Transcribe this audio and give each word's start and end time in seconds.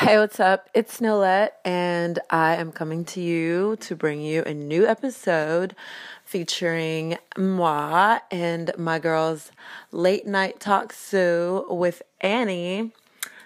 Hey, 0.00 0.16
what's 0.16 0.40
up? 0.40 0.70
It's 0.72 1.00
Nealette, 1.00 1.50
and 1.62 2.18
I 2.30 2.56
am 2.56 2.72
coming 2.72 3.04
to 3.04 3.20
you 3.20 3.76
to 3.80 3.94
bring 3.94 4.22
you 4.22 4.42
a 4.44 4.54
new 4.54 4.86
episode 4.86 5.76
featuring 6.24 7.18
moi 7.36 8.20
and 8.30 8.72
my 8.78 8.98
girls' 8.98 9.52
late 9.92 10.26
night 10.26 10.58
talk 10.58 10.94
Sue 10.94 11.66
with 11.68 12.00
Annie. 12.22 12.92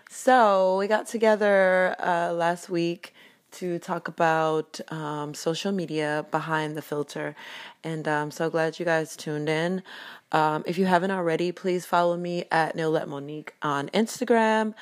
So, 0.09 0.77
we 0.79 0.87
got 0.87 1.09
together 1.09 1.97
uh, 1.99 2.33
last 2.33 2.71
week 2.71 3.15
to 3.55 3.81
talk 3.81 4.07
about 4.07 4.81
um, 4.93 5.35
social 5.35 5.73
media 5.73 6.25
behind 6.31 6.77
the 6.77 6.83
filter, 6.83 7.35
and 7.83 8.07
I'm 8.07 8.31
so 8.31 8.49
glad 8.49 8.79
you 8.79 8.85
guys 8.85 9.17
tuned 9.17 9.49
in. 9.49 9.83
Um, 10.31 10.63
if 10.67 10.79
you 10.79 10.87
haven't 10.87 11.11
already, 11.11 11.51
please 11.51 11.85
follow 11.85 12.17
me 12.17 12.45
at 12.53 12.77
Nealette 12.77 13.09
Monique 13.09 13.55
on 13.61 13.89
Instagram 13.89 14.75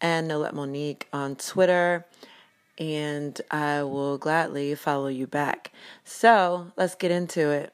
and 0.00 0.30
Nealette 0.30 0.52
Monique 0.52 1.08
on 1.12 1.36
Twitter, 1.36 2.06
and 2.78 3.40
I 3.50 3.82
will 3.82 4.18
gladly 4.18 4.74
follow 4.74 5.08
you 5.08 5.26
back. 5.26 5.72
So 6.04 6.72
let's 6.76 6.94
get 6.94 7.10
into 7.10 7.50
it. 7.50 7.72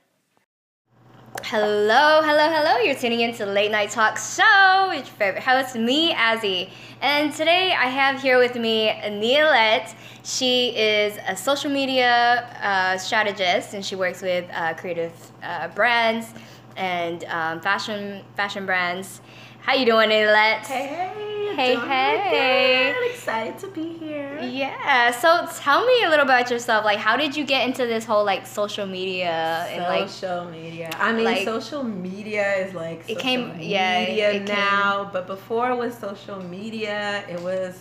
Hello, 1.42 2.22
hello, 2.22 2.48
hello. 2.48 2.78
You're 2.78 2.94
tuning 2.94 3.20
in 3.20 3.34
to 3.34 3.44
Late 3.44 3.70
Night 3.70 3.90
Talk 3.90 4.16
Show 4.16 4.86
with 4.88 5.04
your 5.04 5.16
favorite 5.16 5.42
host, 5.42 5.74
me, 5.74 6.14
Azzy. 6.14 6.70
And 7.02 7.34
today 7.34 7.72
I 7.72 7.86
have 7.86 8.22
here 8.22 8.38
with 8.38 8.54
me 8.54 8.88
Nealette. 8.88 9.94
She 10.22 10.68
is 10.68 11.18
a 11.26 11.36
social 11.36 11.70
media 11.70 12.48
uh, 12.62 12.96
strategist 12.98 13.74
and 13.74 13.84
she 13.84 13.96
works 13.96 14.22
with 14.22 14.48
uh, 14.54 14.74
creative 14.74 15.12
uh, 15.42 15.68
brands 15.68 16.32
and 16.76 17.24
um, 17.24 17.60
fashion 17.60 18.24
fashion 18.36 18.64
brands. 18.64 19.20
How 19.60 19.74
you 19.74 19.86
doing, 19.86 20.10
Nealette? 20.10 20.66
Hey, 20.66 20.86
hey. 20.86 21.33
Hey, 21.56 21.76
hey. 21.76 22.92
Good. 22.98 23.10
Excited 23.12 23.58
to 23.60 23.68
be 23.68 23.96
here. 23.96 24.38
Yeah. 24.42 25.10
So 25.12 25.46
tell 25.62 25.86
me 25.86 26.02
a 26.04 26.08
little 26.10 26.24
about 26.24 26.50
yourself. 26.50 26.84
Like, 26.84 26.98
how 26.98 27.16
did 27.16 27.36
you 27.36 27.44
get 27.44 27.66
into 27.66 27.86
this 27.86 28.04
whole 28.04 28.24
like 28.24 28.46
social 28.46 28.86
media 28.86 29.66
and 29.70 29.82
like 29.82 30.08
social 30.08 30.44
media? 30.50 30.90
I 30.98 31.12
mean, 31.12 31.24
like- 31.24 31.44
social 31.44 31.82
media 31.82 32.54
is 32.56 32.74
like 32.74 33.00
It 33.02 33.16
social 33.16 33.22
came- 33.22 33.60
yeah, 33.60 34.00
media 34.06 34.30
it 34.32 34.46
came- 34.46 34.56
now, 34.56 35.08
but 35.12 35.26
before 35.26 35.70
it 35.70 35.76
was 35.76 35.94
social 35.96 36.40
media, 36.42 37.24
it 37.28 37.40
was 37.40 37.80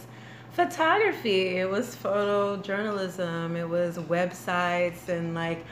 photography. 0.52 1.58
It 1.58 1.70
was 1.70 1.96
photojournalism. 1.96 3.56
It 3.58 3.68
was 3.68 3.98
websites 3.98 5.10
and 5.10 5.34
like 5.34 5.66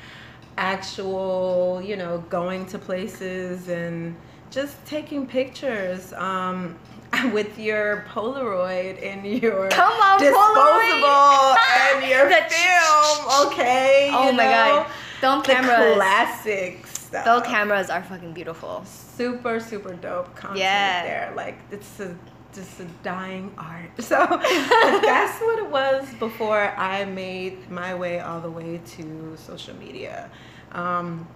actual, 0.58 1.82
you 1.84 1.96
know, 1.96 2.24
going 2.30 2.66
to 2.68 2.78
places 2.80 3.70
and 3.70 4.16
just 4.50 4.84
taking 4.86 5.26
pictures. 5.26 6.14
Um, 6.14 6.76
with 7.34 7.58
your 7.60 8.06
Polaroid 8.10 9.04
and 9.06 9.26
your 9.26 9.70
Come 9.70 9.92
on, 9.92 10.20
disposable 10.20 11.56
and 11.92 12.04
your 12.10 12.30
film, 12.30 13.48
okay? 13.48 14.10
Oh 14.14 14.28
you 14.30 14.34
my 14.38 14.44
know? 14.46 14.50
god. 14.52 14.88
Film 15.20 15.42
cameras. 15.44 15.90
the 15.90 15.96
classic 15.96 16.88
stuff. 16.88 17.24
Film 17.26 17.44
cameras 17.44 17.90
are 17.90 18.02
fucking 18.04 18.34
beautiful. 18.34 18.84
Super, 18.86 19.60
super 19.60 19.94
dope 19.94 20.36
content 20.36 20.60
Yeah. 20.60 21.04
there. 21.04 21.34
Like 21.36 21.60
it's 21.72 22.00
a 22.00 22.16
just 22.54 22.80
a 22.82 22.86
dying 23.04 23.54
art. 23.58 23.92
So 24.00 24.16
that's 24.18 25.40
what 25.42 25.60
it 25.60 25.70
was 25.70 26.08
before 26.20 26.74
I 26.76 27.06
made 27.06 27.70
my 27.70 27.94
way 27.96 28.20
all 28.20 28.42
the 28.42 28.50
way 28.52 28.82
to 28.98 29.36
social 29.38 29.76
media. 29.78 30.30
Um, 30.74 31.28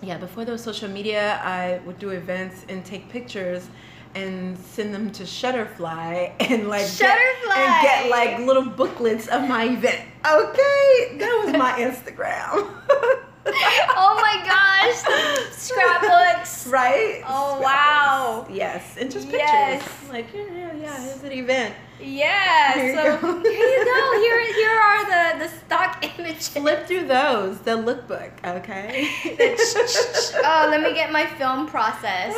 yeah, 0.00 0.16
before 0.16 0.44
there 0.46 0.52
was 0.52 0.62
social 0.62 0.88
media, 0.88 1.38
I 1.42 1.80
would 1.86 1.98
do 1.98 2.10
events 2.10 2.64
and 2.68 2.84
take 2.84 3.08
pictures 3.10 3.68
and 4.14 4.58
send 4.58 4.94
them 4.94 5.10
to 5.12 5.24
Shutterfly 5.24 6.32
and 6.40 6.68
like 6.68 6.82
get, 6.98 7.18
Shutterfly! 7.18 7.56
and 7.56 7.82
get 7.82 8.10
like 8.10 8.38
little 8.40 8.66
booklets 8.66 9.28
of 9.28 9.48
my 9.48 9.64
event. 9.64 10.00
Okay, 10.24 11.18
that 11.18 11.42
was 11.44 11.52
my 11.56 11.72
Instagram. 11.78 12.70
oh 13.46 14.18
my 14.20 14.42
gosh. 14.44 15.52
Scrapbooks. 15.52 16.66
right? 16.68 17.22
Oh, 17.26 17.60
wow. 17.60 18.46
Yes, 18.50 18.96
and 18.98 19.10
just 19.10 19.26
pictures. 19.26 19.42
Yes. 19.48 19.88
Like 20.08 20.34
eh. 20.34 20.63
Yeah. 20.84 21.02
Here's 21.02 21.22
an 21.22 21.32
event. 21.32 21.74
Yeah. 22.00 22.74
Here 22.74 22.94
so 22.94 23.20
go. 23.20 23.42
here 23.42 23.52
you 23.52 23.84
go. 23.84 24.20
Here 24.20 24.54
here 24.54 24.70
are 24.70 25.04
the 25.04 25.44
the 25.44 25.48
stock 25.48 26.04
images. 26.18 26.48
Flip 26.48 26.86
through 26.86 27.06
those. 27.06 27.58
The 27.60 27.72
lookbook. 27.72 28.32
Okay. 28.44 29.08
oh, 30.44 30.68
let 30.70 30.82
me 30.82 30.92
get 30.92 31.10
my 31.10 31.26
film 31.26 31.66
process. 31.66 32.34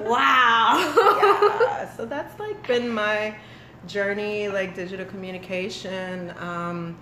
Wow. 0.00 0.78
yeah. 1.60 1.96
So 1.96 2.06
that's 2.06 2.38
like 2.38 2.66
been 2.66 2.88
my 2.88 3.36
journey, 3.86 4.48
like 4.48 4.74
digital 4.74 5.06
communication. 5.06 6.32
Um, 6.38 6.98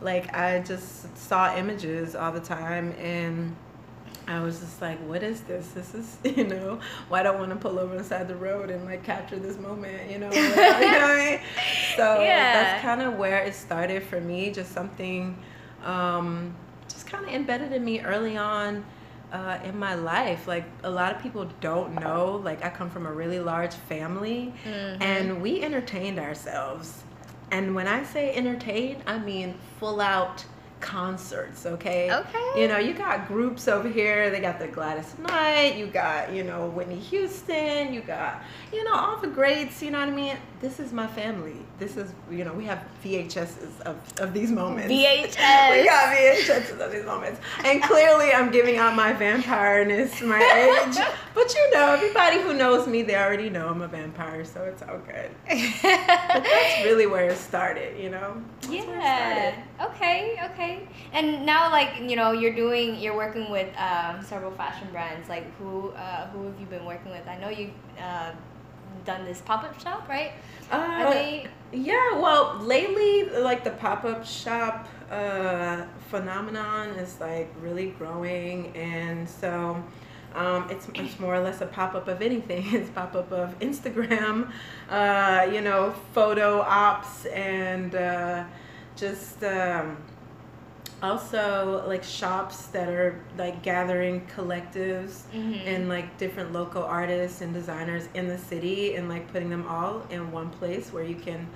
like 0.00 0.34
I 0.34 0.60
just 0.60 1.16
saw 1.16 1.56
images 1.56 2.14
all 2.14 2.30
the 2.32 2.40
time 2.40 2.92
and 2.98 3.56
I 4.26 4.40
was 4.40 4.60
just 4.60 4.80
like, 4.80 4.98
what 5.06 5.22
is 5.22 5.42
this? 5.42 5.68
This 5.68 5.94
is, 5.94 6.16
you 6.36 6.44
know, 6.44 6.80
why 7.08 7.22
don't 7.22 7.36
I 7.36 7.38
want 7.38 7.50
to 7.50 7.56
pull 7.56 7.78
over 7.78 7.96
inside 7.96 8.26
the 8.28 8.36
road 8.36 8.70
and 8.70 8.84
like 8.84 9.04
capture 9.04 9.38
this 9.38 9.58
moment, 9.58 10.10
you 10.10 10.18
know? 10.18 10.32
you 10.32 10.48
know 10.50 10.56
what 10.56 10.84
I 10.94 11.30
mean? 11.30 11.40
So 11.96 12.24
Yeah. 12.24 12.52
that's 12.52 12.82
kind 12.82 13.02
of 13.02 13.14
where 13.16 13.42
it 13.44 13.54
started 13.54 14.02
for 14.02 14.20
me, 14.20 14.50
just 14.50 14.72
something 14.72 15.36
um, 15.84 16.54
just 16.88 17.06
kind 17.06 17.24
of 17.24 17.32
embedded 17.32 17.72
in 17.72 17.84
me 17.84 18.00
early 18.00 18.36
on 18.36 18.84
uh, 19.32 19.58
in 19.64 19.78
my 19.78 19.94
life. 19.94 20.48
Like 20.48 20.64
a 20.82 20.90
lot 20.90 21.14
of 21.14 21.22
people 21.22 21.48
don't 21.60 22.00
know, 22.00 22.40
like 22.42 22.64
I 22.64 22.70
come 22.70 22.90
from 22.90 23.06
a 23.06 23.12
really 23.12 23.38
large 23.40 23.74
family 23.74 24.52
Mhm. 24.64 25.02
and 25.02 25.42
we 25.42 25.62
entertained 25.62 26.18
ourselves. 26.18 27.04
And 27.50 27.74
when 27.74 27.86
I 27.86 28.02
say 28.04 28.34
entertained, 28.34 29.02
I 29.06 29.18
mean 29.18 29.54
full 29.78 30.00
out 30.00 30.44
concerts, 30.84 31.64
okay? 31.64 32.12
Okay. 32.12 32.60
You 32.60 32.68
know, 32.68 32.76
you 32.76 32.92
got 32.92 33.26
groups 33.26 33.68
over 33.68 33.88
here. 33.88 34.30
They 34.30 34.40
got 34.40 34.58
the 34.58 34.68
Gladys 34.68 35.18
Knight. 35.18 35.76
You 35.76 35.86
got, 35.86 36.32
you 36.32 36.44
know, 36.44 36.66
Whitney 36.66 36.98
Houston. 36.98 37.92
You 37.94 38.02
got, 38.02 38.42
you 38.74 38.84
know, 38.84 38.94
all 38.94 39.16
the 39.18 39.28
greats. 39.28 39.80
You 39.82 39.90
know 39.92 40.00
what 40.00 40.08
I 40.08 40.12
mean? 40.12 40.36
This 40.60 40.80
is 40.80 40.92
my 40.92 41.06
family. 41.06 41.56
This 41.78 41.96
is, 41.96 42.12
you 42.30 42.44
know, 42.44 42.52
we 42.52 42.64
have 42.64 42.82
VHSs 43.04 43.80
of, 43.82 43.96
of 44.18 44.34
these 44.34 44.50
moments. 44.50 44.92
VHS. 44.92 45.70
we 45.70 45.84
got 45.84 46.16
VHSs 46.16 46.80
of 46.80 46.90
these 46.90 47.04
moments. 47.04 47.40
And 47.64 47.82
clearly 47.82 48.32
I'm 48.32 48.50
giving 48.50 48.76
out 48.76 48.94
my 48.96 49.12
vampireness, 49.12 50.26
my 50.26 50.40
age. 50.86 50.96
But 51.34 51.54
you 51.54 51.70
know, 51.72 51.92
everybody 51.92 52.40
who 52.40 52.54
knows 52.54 52.86
me, 52.86 53.02
they 53.02 53.16
already 53.16 53.50
know 53.50 53.68
I'm 53.68 53.82
a 53.82 53.88
vampire, 53.88 54.44
so 54.44 54.62
it's 54.64 54.82
all 54.82 54.98
good. 54.98 55.30
But 56.34 56.42
that's 56.42 56.84
really 56.84 57.06
where 57.06 57.28
it 57.30 57.38
started, 57.38 57.98
you 58.00 58.10
know? 58.10 58.42
That's 58.62 58.72
where 58.72 58.96
it 58.98 59.02
Yeah. 59.02 59.64
Okay. 59.86 60.36
Okay. 60.52 60.88
And 61.12 61.46
now, 61.46 61.70
like 61.70 62.00
you 62.00 62.16
know, 62.16 62.32
you're 62.32 62.54
doing, 62.54 62.96
you're 62.96 63.16
working 63.16 63.50
with 63.50 63.68
um, 63.76 64.22
several 64.22 64.50
fashion 64.52 64.88
brands. 64.90 65.28
Like 65.28 65.44
who, 65.58 65.90
uh, 65.90 66.28
who 66.30 66.46
have 66.46 66.58
you 66.58 66.66
been 66.66 66.84
working 66.84 67.12
with? 67.12 67.26
I 67.28 67.36
know 67.38 67.48
you 67.48 67.70
uh, 68.00 68.32
done 69.04 69.24
this 69.24 69.40
pop 69.40 69.64
up 69.64 69.80
shop, 69.80 70.08
right? 70.08 70.32
Uh, 70.70 71.10
they? 71.10 71.46
Yeah, 71.72 72.18
well, 72.18 72.58
lately, 72.60 73.28
like 73.40 73.64
the 73.64 73.70
pop 73.70 74.04
up 74.04 74.24
shop 74.24 74.88
uh, 75.10 75.84
phenomenon 76.08 76.90
is 76.90 77.20
like 77.20 77.52
really 77.60 77.90
growing, 77.90 78.74
and 78.76 79.28
so 79.28 79.82
um, 80.34 80.68
it's 80.70 80.88
it's 80.94 81.18
more 81.20 81.34
or 81.34 81.40
less 81.40 81.60
a 81.60 81.66
pop 81.66 81.94
up 81.94 82.08
of 82.08 82.22
anything. 82.22 82.64
It's 82.74 82.90
pop 82.90 83.14
up 83.14 83.32
of 83.32 83.58
Instagram, 83.60 84.50
uh, 84.88 85.48
you 85.52 85.60
know, 85.60 85.94
photo 86.12 86.60
ops, 86.60 87.26
and 87.26 87.94
uh, 87.94 88.44
just. 88.96 89.42
Um, 89.44 89.96
also 91.04 91.84
like 91.86 92.02
shops 92.02 92.58
that 92.74 92.88
are 92.88 93.20
like 93.38 93.62
gathering 93.62 94.26
collectives 94.36 95.12
Mhm. 95.34 95.66
and 95.66 95.88
like 95.88 96.16
different 96.18 96.52
local 96.52 96.82
artists 96.82 97.40
and 97.42 97.52
designers 97.54 98.08
in 98.14 98.26
the 98.28 98.38
city 98.38 98.94
and 98.96 99.08
like 99.08 99.24
putting 99.32 99.50
them 99.50 99.66
all 99.68 99.94
in 100.10 100.32
one 100.32 100.50
place 100.58 100.92
where 100.94 101.04
you 101.04 101.16
can 101.16 101.46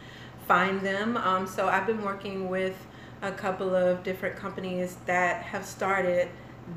find 0.47 0.81
them 0.81 1.17
um, 1.29 1.47
so 1.47 1.69
i've 1.69 1.87
been 1.87 2.03
working 2.03 2.49
with 2.49 2.77
a 3.23 3.33
couple 3.33 3.75
of 3.75 4.03
different 4.03 4.35
companies 4.37 4.97
that 5.07 5.43
have 5.43 5.65
started 5.65 6.29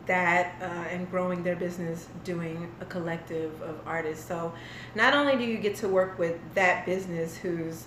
that 0.06 0.46
uh, 0.62 0.66
and 0.94 1.10
growing 1.12 1.44
their 1.44 1.56
business 1.56 2.08
doing 2.24 2.58
a 2.82 2.86
collective 2.86 3.52
of 3.62 3.76
artists 3.86 4.26
so 4.28 4.54
not 4.96 5.14
only 5.14 5.36
do 5.38 5.44
you 5.44 5.58
get 5.58 5.76
to 5.76 5.88
work 5.88 6.18
with 6.18 6.36
that 6.56 6.86
business 6.86 7.36
who's 7.38 7.86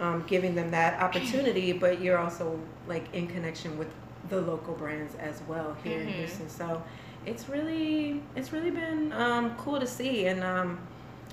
um, 0.00 0.24
giving 0.26 0.54
them 0.56 0.70
that 0.72 1.00
opportunity 1.00 1.72
but 1.72 2.00
you're 2.02 2.18
also 2.18 2.58
like 2.88 3.04
in 3.14 3.26
connection 3.28 3.78
with 3.78 3.88
the 4.28 4.40
local 4.40 4.74
brands 4.74 5.14
as 5.16 5.42
well 5.48 5.76
here 5.84 6.00
in 6.00 6.08
Mhm. 6.08 6.14
houston 6.16 6.48
so 6.48 6.82
it's 7.26 7.48
really 7.48 8.22
it's 8.36 8.52
really 8.52 8.70
been 8.70 9.12
um, 9.12 9.54
cool 9.56 9.78
to 9.80 9.86
see 9.86 10.26
and 10.26 10.42
um, 10.42 10.78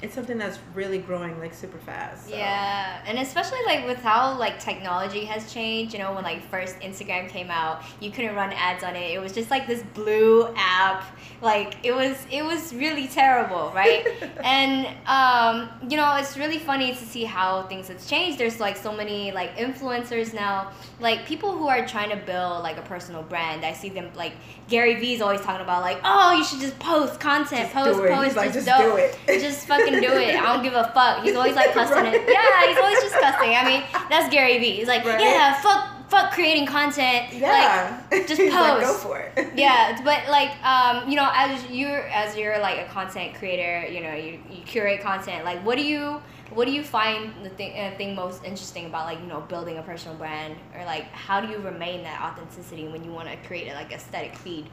it's 0.01 0.15
something 0.15 0.37
that's 0.37 0.59
really 0.73 0.97
growing 0.97 1.39
like 1.39 1.53
super 1.53 1.77
fast 1.79 2.27
so. 2.27 2.35
Yeah, 2.35 3.01
and 3.05 3.19
especially 3.19 3.59
like 3.65 3.85
with 3.85 3.99
how 3.99 4.37
like 4.37 4.59
technology 4.59 5.25
has 5.25 5.53
changed. 5.53 5.93
You 5.93 5.99
know, 5.99 6.13
when 6.13 6.23
like 6.23 6.43
first 6.49 6.79
Instagram 6.79 7.29
came 7.29 7.51
out, 7.51 7.83
you 7.99 8.11
couldn't 8.11 8.35
run 8.35 8.51
ads 8.53 8.83
on 8.83 8.95
it. 8.95 9.11
It 9.11 9.19
was 9.19 9.31
just 9.31 9.49
like 9.49 9.67
this 9.67 9.83
blue 9.93 10.47
app 10.55 11.03
like 11.41 11.77
it 11.83 11.93
was 11.93 12.17
it 12.29 12.43
was 12.43 12.73
really 12.73 13.07
terrible 13.07 13.71
right 13.73 14.05
and 14.43 14.87
um, 15.07 15.69
you 15.89 15.97
know 15.97 16.15
it's 16.15 16.37
really 16.37 16.59
funny 16.59 16.91
to 16.91 17.03
see 17.05 17.23
how 17.23 17.63
things 17.63 17.87
have 17.87 18.05
changed 18.07 18.37
there's 18.37 18.59
like 18.59 18.77
so 18.77 18.93
many 18.93 19.31
like 19.31 19.55
influencers 19.57 20.33
now 20.33 20.71
like 20.99 21.25
people 21.25 21.51
who 21.51 21.67
are 21.67 21.85
trying 21.87 22.09
to 22.09 22.15
build 22.15 22.61
like 22.61 22.77
a 22.77 22.81
personal 22.83 23.23
brand 23.23 23.65
i 23.65 23.73
see 23.73 23.89
them 23.89 24.09
like 24.15 24.33
gary 24.67 24.95
vee's 24.95 25.21
always 25.21 25.41
talking 25.41 25.61
about 25.61 25.81
like 25.81 25.99
oh 26.03 26.31
you 26.33 26.43
should 26.43 26.59
just 26.59 26.77
post 26.79 27.19
content 27.19 27.71
Just 27.71 27.73
post 27.73 27.99
post 27.99 28.31
He's 28.31 28.35
like, 28.35 28.53
just, 28.53 28.67
"Just 28.67 28.81
do 28.81 28.95
it." 28.95 29.17
just 29.41 29.67
fucking 29.67 29.90
do 29.99 30.13
it. 30.13 30.35
I 30.35 30.53
don't 30.53 30.63
give 30.63 30.73
a 30.73 30.85
fuck. 30.93 31.23
He's 31.23 31.35
always 31.35 31.55
like 31.55 31.73
cussing 31.73 32.05
it. 32.05 32.21
Yeah 32.29 32.67
he's 32.67 32.77
always 32.77 33.01
just 33.01 33.15
cussing. 33.15 33.55
I 33.55 33.65
mean 33.65 33.83
that's 34.09 34.31
gary 34.33 34.59
vee. 34.59 34.71
He's 34.71 34.87
like 34.87 35.03
Right. 35.05 35.19
yeah 35.19 35.59
fuck 35.61 36.09
fuck 36.09 36.31
creating 36.33 36.65
content. 36.65 37.33
Yeah. 37.33 38.01
like 38.11 38.27
just 38.27 38.39
He's 38.41 38.53
like, 38.53 38.81
go 38.81 38.87
post. 38.87 39.03
for 39.03 39.19
it. 39.19 39.49
yeah 39.55 39.99
but 40.03 40.27
like 40.29 40.51
um 40.63 41.09
you 41.09 41.15
know 41.15 41.29
as 41.33 41.65
you're 41.69 42.07
as 42.09 42.35
you're 42.37 42.59
like 42.59 42.79
a 42.85 42.89
content 42.91 43.33
creator 43.35 43.85
you 43.87 44.01
know 44.01 44.13
you, 44.13 44.39
you 44.49 44.61
curate 44.65 45.01
content 45.01 45.43
like 45.45 45.59
what 45.65 45.77
do 45.77 45.83
you 45.83 46.21
what 46.53 46.65
do 46.65 46.73
you 46.73 46.83
find 46.83 47.31
the 47.45 47.49
thing, 47.49 47.79
uh, 47.79 47.95
thing 47.97 48.13
most 48.13 48.43
interesting 48.43 48.85
about 48.85 49.05
like 49.05 49.19
you 49.21 49.25
know 49.27 49.39
building 49.39 49.77
a 49.77 49.81
personal 49.83 50.17
brand? 50.17 50.57
Or 50.77 50.83
like 50.83 51.05
how 51.13 51.39
do 51.39 51.47
you 51.47 51.59
remain 51.59 52.03
that 52.03 52.19
authenticity 52.21 52.89
when 52.89 53.05
you 53.05 53.11
want 53.11 53.29
to 53.29 53.37
create 53.47 53.69
a 53.69 53.73
like 53.73 53.93
aesthetic 53.93 54.35
feed 54.35 54.65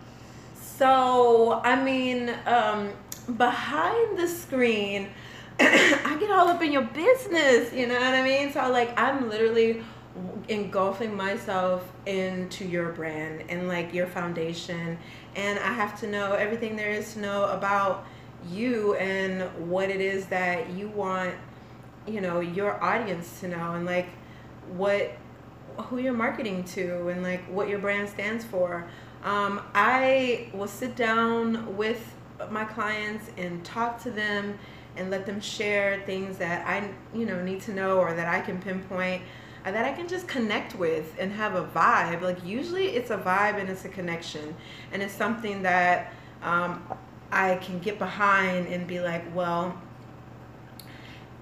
So, 0.79 1.61
I 1.65 1.83
mean, 1.83 2.33
um, 2.47 2.93
behind 3.37 4.17
the 4.17 4.29
screen, 4.29 5.09
I 5.61 6.17
get 6.21 6.31
all 6.31 6.47
up 6.47 6.63
in 6.63 6.71
your 6.71 6.85
business, 6.85 7.73
you 7.73 7.89
know 7.89 7.95
what 7.95 8.15
I 8.15 8.23
mean? 8.23 8.53
So, 8.53 8.71
like, 8.71 8.97
I'm 8.97 9.29
literally 9.29 9.83
engulfing 10.47 11.17
myself 11.17 11.91
into 12.07 12.65
your 12.65 12.93
brand 12.93 13.43
and 13.49 13.67
like 13.67 13.93
your 13.93 14.07
foundation, 14.07 14.97
and 15.35 15.59
I 15.59 15.73
have 15.73 15.99
to 15.99 16.07
know 16.07 16.35
everything 16.35 16.77
there 16.77 16.93
is 16.93 17.15
to 17.15 17.19
know 17.19 17.47
about 17.47 18.07
you 18.49 18.95
and 18.95 19.43
what 19.69 19.91
it 19.91 20.01
is 20.01 20.27
that 20.27 20.71
you 20.71 20.91
want, 20.91 21.35
you 22.07 22.21
know, 22.21 22.39
your 22.39 22.81
audience 22.81 23.41
to 23.41 23.49
know, 23.49 23.73
and 23.73 23.85
like 23.85 24.11
what 24.69 25.11
who 25.87 25.99
you're 25.99 26.13
marketing 26.13 26.63
to 26.65 27.09
and 27.09 27.23
like 27.25 27.45
what 27.47 27.69
your 27.69 27.81
brand 27.81 28.09
stands 28.09 28.45
for. 28.45 28.89
Um, 29.25 29.61
I 29.75 30.49
will 30.53 30.69
sit 30.69 30.97
down 30.97 31.77
with 31.77 32.15
my 32.51 32.65
clients 32.65 33.31
and 33.37 33.65
talk 33.65 34.01
to 34.03 34.11
them 34.11 34.59
and 34.97 35.11
let 35.11 35.27
them 35.27 35.41
share 35.41 36.03
things 36.07 36.39
that 36.39 36.67
I 36.67 36.91
you 37.17 37.27
know 37.27 37.43
need 37.43 37.61
to 37.63 37.73
know 37.73 37.99
or 37.99 38.15
that 38.15 38.29
I 38.29 38.41
can 38.41 38.61
pinpoint 38.61 39.23
uh, 39.65 39.71
that 39.73 39.85
I 39.85 39.93
can 39.93 40.09
just 40.09 40.29
connect 40.29 40.77
with 40.77 41.15
and 41.19 41.33
have 41.33 41.55
a 41.55 41.65
vibe. 41.65 42.23
Like 42.23 42.45
usually 42.45 42.89
it's 42.89 43.11
a 43.11 43.19
vibe 43.19 43.61
and 43.61 43.69
it's 43.69 43.85
a 43.85 43.89
connection 43.89 44.55
and 44.93 45.03
it's 45.03 45.15
something 45.15 45.63
that 45.63 46.13
um, 46.43 46.83
I 47.31 47.57
can 47.57 47.79
get 47.79 47.99
behind 47.99 48.69
and 48.69 48.87
be 48.87 49.01
like, 49.01 49.25
well, 49.35 49.77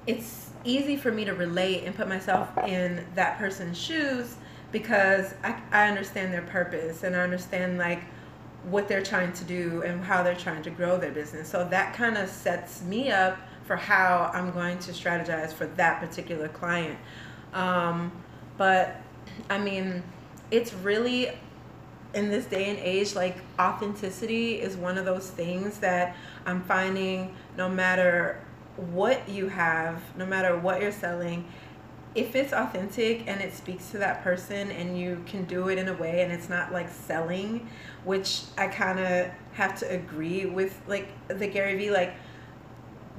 it's 0.06 0.50
easy 0.64 0.96
for 0.96 1.12
me 1.12 1.24
to 1.24 1.32
relate 1.32 1.84
and 1.84 1.94
put 1.94 2.08
myself 2.08 2.48
in 2.66 3.06
that 3.14 3.38
person's 3.38 3.78
shoes 3.78 4.36
because 4.72 5.34
I, 5.42 5.60
I 5.72 5.88
understand 5.88 6.32
their 6.32 6.42
purpose 6.42 7.02
and 7.02 7.16
I 7.16 7.20
understand 7.20 7.78
like 7.78 8.02
what 8.64 8.88
they're 8.88 9.02
trying 9.02 9.32
to 9.32 9.44
do 9.44 9.82
and 9.82 10.02
how 10.02 10.22
they're 10.22 10.34
trying 10.34 10.62
to 10.62 10.70
grow 10.70 10.98
their 10.98 11.12
business. 11.12 11.48
So 11.48 11.66
that 11.70 11.94
kind 11.94 12.16
of 12.16 12.28
sets 12.28 12.82
me 12.82 13.10
up 13.10 13.38
for 13.64 13.76
how 13.76 14.30
I'm 14.34 14.52
going 14.52 14.78
to 14.80 14.92
strategize 14.92 15.52
for 15.52 15.66
that 15.66 16.00
particular 16.00 16.48
client. 16.48 16.98
Um, 17.52 18.12
but 18.56 19.00
I 19.50 19.58
mean, 19.58 20.02
it's 20.50 20.72
really 20.74 21.30
in 22.14 22.30
this 22.30 22.46
day 22.46 22.70
and 22.70 22.78
age, 22.78 23.14
like 23.14 23.36
authenticity 23.58 24.60
is 24.60 24.76
one 24.76 24.98
of 24.98 25.04
those 25.04 25.30
things 25.30 25.78
that 25.78 26.16
I'm 26.46 26.62
finding 26.62 27.34
no 27.56 27.68
matter 27.68 28.42
what 28.76 29.28
you 29.28 29.48
have, 29.48 30.02
no 30.16 30.26
matter 30.26 30.56
what 30.56 30.80
you're 30.80 30.92
selling, 30.92 31.46
if 32.16 32.34
it's 32.34 32.52
authentic 32.52 33.28
and 33.28 33.40
it 33.40 33.52
speaks 33.52 33.90
to 33.90 33.98
that 33.98 34.24
person 34.24 34.70
and 34.70 34.98
you 34.98 35.22
can 35.26 35.44
do 35.44 35.68
it 35.68 35.78
in 35.78 35.88
a 35.88 35.94
way 35.94 36.22
and 36.22 36.32
it's 36.32 36.48
not 36.48 36.72
like 36.72 36.88
selling, 36.90 37.68
which 38.04 38.42
I 38.56 38.68
kind 38.68 38.98
of 38.98 39.28
have 39.52 39.78
to 39.80 39.90
agree 39.90 40.46
with 40.46 40.80
like 40.86 41.08
the 41.28 41.46
Gary 41.46 41.76
Vee, 41.76 41.90
like 41.90 42.14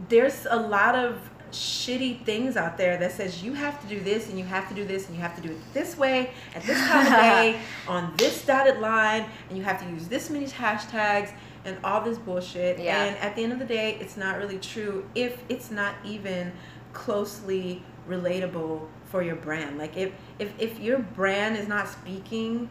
there's 0.10 0.46
a 0.50 0.56
lot 0.58 0.96
of 0.96 1.30
shitty 1.52 2.26
things 2.26 2.58
out 2.58 2.78
there 2.78 2.98
that 2.98 3.12
says 3.14 3.42
you 3.42 3.54
have 3.54 3.82
to 3.82 3.88
do 3.88 4.00
this 4.02 4.30
and 4.30 4.38
you 4.38 4.44
have 4.44 4.68
to 4.68 4.76
do 4.76 4.84
this 4.84 5.08
and 5.08 5.16
you 5.16 5.22
have 5.22 5.34
to 5.36 5.42
do 5.42 5.50
it 5.54 5.58
this 5.74 5.98
way 5.98 6.32
at 6.54 6.62
this 6.64 6.78
time 6.88 7.06
of 7.08 7.14
day 7.14 7.62
on 7.88 8.14
this 8.18 8.46
dotted 8.46 8.80
line 8.80 9.26
and 9.48 9.58
you 9.58 9.64
have 9.64 9.82
to 9.82 9.90
use 9.90 10.08
this 10.10 10.30
many 10.30 10.46
hashtags 10.46 11.32
and 11.64 11.78
all 11.86 12.02
this 12.02 12.18
bullshit 12.18 12.78
Yeah. 12.80 13.06
and 13.06 13.18
at 13.20 13.36
the 13.38 13.44
end 13.44 13.54
of 13.54 13.60
the 13.60 13.66
day 13.66 13.98
it's 14.02 14.18
not 14.18 14.38
really 14.38 14.58
true 14.60 15.10
if 15.16 15.42
it's 15.48 15.72
not 15.72 15.96
even 16.04 16.52
closely 16.98 17.84
relatable 18.10 18.88
for 19.06 19.22
your 19.22 19.36
brand 19.36 19.78
like 19.78 19.96
if 19.96 20.12
if, 20.40 20.52
if 20.60 20.80
your 20.80 21.00
brand 21.00 21.56
is 21.56 21.68
not 21.68 21.88
speaking 21.88 22.68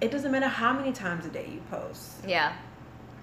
it 0.00 0.10
doesn't 0.10 0.32
matter 0.32 0.48
how 0.48 0.72
many 0.72 0.92
times 0.92 1.26
a 1.26 1.28
day 1.28 1.48
you 1.52 1.60
post 1.70 2.24
yeah 2.26 2.52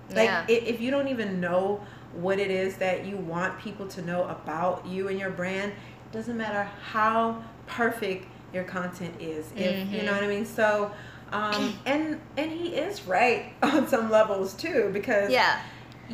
like 0.10 0.26
yeah 0.26 0.46
if 0.48 0.80
you 0.80 0.92
don't 0.92 1.08
even 1.08 1.42
know 1.42 1.82
what 2.14 2.40
it 2.40 2.52
is 2.52 2.76
that 2.78 3.06
you 3.06 3.18
want 3.18 3.58
people 3.60 3.88
to 3.88 4.02
know 4.02 4.24
about 4.26 4.86
you 4.86 5.08
and 5.08 5.20
your 5.20 5.32
brand, 5.32 5.72
it 5.72 6.12
doesn't 6.12 6.38
matter 6.38 6.64
how 6.92 7.44
perfect 7.66 8.28
your 8.54 8.64
content 8.64 9.16
is. 9.20 9.52
If 9.58 9.78
you 9.92 10.02
Mhm. 10.02 10.06
know 10.06 10.14
what 10.14 10.24
I 10.24 10.28
mean. 10.28 10.46
So, 10.46 10.92
um, 11.32 11.74
and 11.86 12.20
and 12.38 12.52
he 12.52 12.76
is 12.76 13.08
right 13.08 13.54
on 13.64 13.88
some 13.88 14.12
levels 14.12 14.54
too 14.54 14.90
because 14.94 15.32
yeah 15.32 15.60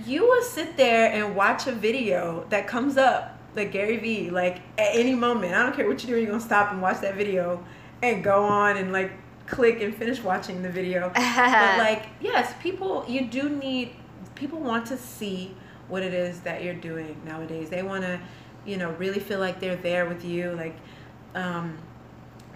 you 0.06 0.21
will 0.21 0.44
sit 0.44 0.77
there 0.77 1.12
and 1.12 1.36
watch 1.36 1.68
a 1.68 1.71
video 1.71 2.45
that 2.50 2.68
comes 2.68 2.95
up 2.95 3.38
like 3.56 3.72
Gary 3.72 3.98
Vee 3.98 4.30
like 4.30 4.57
at 4.78 4.96
any 4.96 5.16
moment. 5.16 5.54
I 5.54 5.63
don't 5.63 5.75
care 5.75 5.88
what 5.88 6.01
you're 6.04 6.12
doing, 6.12 6.24
you're 6.24 6.31
gonna 6.31 6.44
stop 6.44 6.72
and 6.72 6.81
watch 6.81 7.01
that 7.01 7.16
video 7.16 7.63
and 8.01 8.24
go 8.24 8.44
on 8.44 8.78
and 8.78 8.92
like 8.92 9.12
click 9.46 9.81
and 9.81 9.96
finish 9.96 10.22
watching 10.22 10.62
the 10.62 10.69
video. 10.69 11.10
but 11.16 11.78
like 11.78 12.07
yes, 12.22 12.54
people 12.62 13.06
you 13.07 13.25
do 13.25 13.50
need 13.50 13.92
people 14.36 14.60
want 14.60 14.86
to 14.88 14.98
see 14.98 15.54
what 15.88 16.04
it 16.04 16.13
is 16.13 16.42
that 16.42 16.63
you're 16.63 16.74
doing 16.74 17.19
nowadays. 17.25 17.69
They 17.69 17.84
want 17.84 18.04
to, 18.04 18.19
you 18.66 18.78
know, 18.78 18.92
really 18.92 19.19
feel 19.19 19.40
like 19.40 19.60
they're 19.60 19.75
there 19.75 20.07
with 20.07 20.24
you. 20.24 20.51
Like 20.51 20.78
um, 21.36 21.78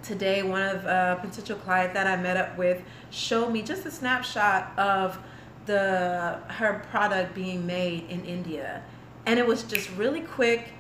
today, 0.01 0.43
one 0.43 0.61
of 0.61 0.85
a 0.85 1.19
potential 1.21 1.57
client 1.57 1.93
that 1.93 2.07
I 2.07 2.15
met 2.21 2.37
up 2.37 2.57
with 2.57 2.81
showed 3.09 3.49
me 3.49 3.61
just 3.61 3.85
a 3.85 3.91
snapshot 3.91 4.77
of 4.77 5.19
the 5.65 6.39
her 6.47 6.85
product 6.89 7.33
being 7.33 7.65
made 7.65 8.09
in 8.09 8.23
India, 8.25 8.83
and 9.25 9.39
it 9.39 9.47
was 9.47 9.63
just 9.63 9.89
really 9.91 10.21
quick. 10.21 10.73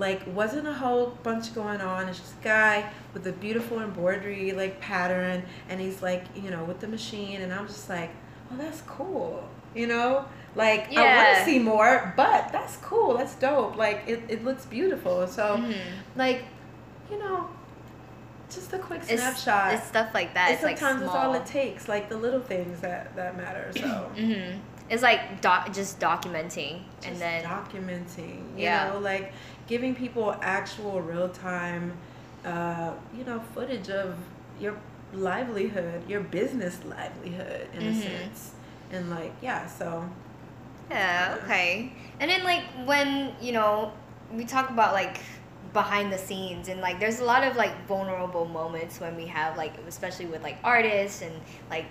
Like 0.00 0.22
wasn't 0.34 0.66
a 0.66 0.72
whole 0.72 1.16
bunch 1.22 1.54
going 1.54 1.80
on. 1.82 2.08
It's 2.08 2.18
just 2.18 2.34
a 2.40 2.44
guy 2.44 2.90
with 3.14 3.26
a 3.26 3.32
beautiful 3.32 3.80
embroidery 3.80 4.52
like 4.52 4.80
pattern, 4.80 5.42
and 5.68 5.80
he's 5.80 6.00
like 6.02 6.24
you 6.34 6.50
know 6.50 6.64
with 6.64 6.80
the 6.80 6.88
machine, 6.88 7.42
and 7.42 7.52
I'm 7.52 7.66
just 7.66 7.88
like, 7.88 8.10
oh 8.50 8.56
that's 8.56 8.80
cool, 8.82 9.46
you 9.74 9.86
know. 9.86 10.24
Like 10.56 10.90
I 10.96 11.02
want 11.16 11.36
to 11.38 11.44
see 11.44 11.58
more, 11.60 12.12
but 12.16 12.50
that's 12.50 12.76
cool. 12.78 13.18
That's 13.18 13.34
dope. 13.36 13.76
Like 13.76 14.02
it, 14.08 14.22
it 14.28 14.44
looks 14.44 14.64
beautiful. 14.66 15.26
So 15.28 15.58
Mhm. 15.58 15.76
like, 16.16 16.44
you 17.10 17.18
know, 17.18 17.48
just 18.50 18.72
a 18.72 18.78
quick 18.78 19.04
snapshot. 19.04 19.74
it's 19.74 19.86
stuff 19.86 20.08
like 20.12 20.34
that 20.34 20.50
it's 20.50 20.62
like 20.64 20.76
sometimes 20.78 21.02
small. 21.12 21.14
it's 21.14 21.24
all 21.26 21.34
it 21.34 21.46
takes, 21.46 21.88
like 21.88 22.08
the 22.08 22.16
little 22.16 22.40
things 22.40 22.80
that 22.80 23.14
that 23.16 23.36
matter. 23.36 23.70
So 23.76 23.82
hmm 24.16 24.58
It's 24.90 25.04
like 25.04 25.40
doc- 25.40 25.72
just 25.72 26.00
documenting 26.00 26.82
and 27.04 27.14
then 27.16 27.44
documenting, 27.44 28.38
you 28.58 28.64
Yeah. 28.64 28.88
know, 28.90 28.98
like 28.98 29.32
giving 29.70 29.94
people 29.94 30.36
actual 30.42 31.00
real 31.00 31.28
time, 31.30 31.96
uh, 32.44 32.92
you 33.16 33.24
know, 33.24 33.40
footage 33.54 33.88
of 33.88 34.16
your 34.60 34.74
livelihood, 35.14 36.06
your 36.08 36.20
business 36.20 36.80
livelihood 36.84 37.68
in 37.72 37.82
a 37.86 37.90
Mhm. 37.92 37.94
sense, 37.94 38.52
and 38.92 39.08
like 39.10 39.32
yeah, 39.40 39.66
so 39.66 40.08
yeah 40.90 41.38
okay. 41.44 41.92
And 42.18 42.30
then 42.30 42.42
like 42.44 42.64
when 42.84 43.32
you 43.40 43.52
know 43.52 43.92
we 44.32 44.44
talk 44.44 44.70
about 44.70 44.92
like 44.92 45.20
behind 45.72 46.12
the 46.12 46.18
scenes 46.18 46.68
and 46.68 46.80
like 46.80 46.98
there's 46.98 47.20
a 47.20 47.24
lot 47.24 47.44
of 47.44 47.54
like 47.56 47.74
vulnerable 47.86 48.44
moments 48.44 48.98
when 49.00 49.14
we 49.14 49.26
have 49.26 49.56
like 49.56 49.72
especially 49.86 50.26
with 50.26 50.42
like 50.42 50.58
artists 50.64 51.22
and 51.22 51.32
like 51.70 51.86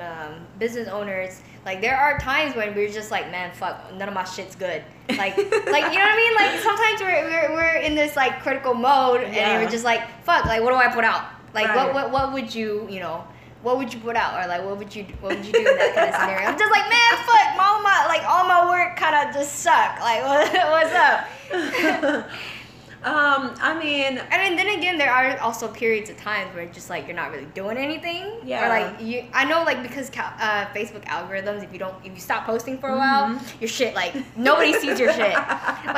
um, 0.00 0.46
business 0.58 0.88
owners 0.88 1.40
like 1.64 1.80
there 1.80 1.96
are 1.96 2.18
times 2.18 2.54
when 2.56 2.74
we're 2.74 2.88
just 2.90 3.10
like 3.10 3.30
man 3.30 3.52
fuck 3.52 3.92
none 3.94 4.08
of 4.08 4.14
my 4.14 4.24
shit's 4.24 4.54
good. 4.56 4.82
Like 5.10 5.36
like 5.36 5.36
you 5.36 5.48
know 5.48 5.64
what 5.66 6.14
I 6.14 6.16
mean? 6.16 6.34
Like 6.34 6.60
sometimes 6.60 7.00
we're, 7.00 7.24
we're, 7.24 7.52
we're 7.54 7.76
in 7.80 7.94
this 7.94 8.16
like 8.16 8.40
critical 8.42 8.74
mode 8.74 9.22
and 9.22 9.34
Yeah. 9.34 9.62
we're 9.62 9.70
just 9.70 9.84
like 9.84 10.02
fuck 10.24 10.44
like 10.46 10.62
what 10.62 10.70
do 10.70 10.76
I 10.76 10.88
put 10.92 11.04
out? 11.04 11.24
Like 11.54 11.68
what, 11.68 11.76
Right. 11.86 11.94
what 11.94 12.10
what 12.12 12.32
would 12.32 12.54
you 12.54 12.86
you 12.90 13.00
know 13.00 13.24
what 13.62 13.76
would 13.76 13.92
you 13.92 13.98
put 14.00 14.14
out? 14.16 14.42
Or 14.42 14.46
like 14.48 14.64
what 14.64 14.78
would 14.78 14.94
you 14.94 15.04
what 15.20 15.36
would 15.36 15.44
you 15.44 15.52
do 15.52 15.58
in 15.58 15.64
that 15.64 15.94
kind 15.94 16.08
of 16.10 16.14
scenario? 16.20 16.48
I'm 16.48 16.58
just 16.58 16.70
like 16.70 16.88
man 16.88 17.16
fuck 17.26 17.58
all 17.60 17.82
my 17.82 18.06
like 18.06 18.22
all 18.24 18.46
my 18.46 18.70
work 18.70 18.96
kind 18.96 19.28
of 19.28 19.34
just 19.34 19.56
suck. 19.56 19.98
Like 20.00 20.22
what, 20.22 20.52
what's 20.72 20.94
up 20.94 22.28
Um, 23.04 23.54
I 23.60 23.78
mean, 23.78 24.20
I 24.30 24.48
mean, 24.48 24.56
then 24.56 24.76
again, 24.78 24.98
there 24.98 25.12
are 25.12 25.38
also 25.38 25.68
periods 25.68 26.10
of 26.10 26.16
times 26.16 26.52
where 26.54 26.66
just 26.66 26.90
like 26.90 27.06
you're 27.06 27.14
not 27.16 27.30
really 27.30 27.46
doing 27.54 27.76
anything. 27.76 28.40
Yeah. 28.44 28.64
Or 28.66 28.68
like 28.68 29.00
you, 29.00 29.24
I 29.32 29.44
know 29.44 29.62
like 29.62 29.82
because 29.82 30.10
uh, 30.10 30.66
Facebook 30.74 31.04
algorithms, 31.04 31.62
if 31.62 31.72
you 31.72 31.78
don't, 31.78 31.94
if 32.04 32.12
you 32.12 32.20
stop 32.20 32.44
posting 32.44 32.76
for 32.78 32.88
a 32.88 32.96
while, 32.96 33.28
Mhm. 33.28 33.60
your 33.60 33.68
shit 33.68 33.94
like 33.94 34.14
nobody 34.36 34.72
sees 34.72 34.98
your 34.98 35.12
shit. 35.12 35.32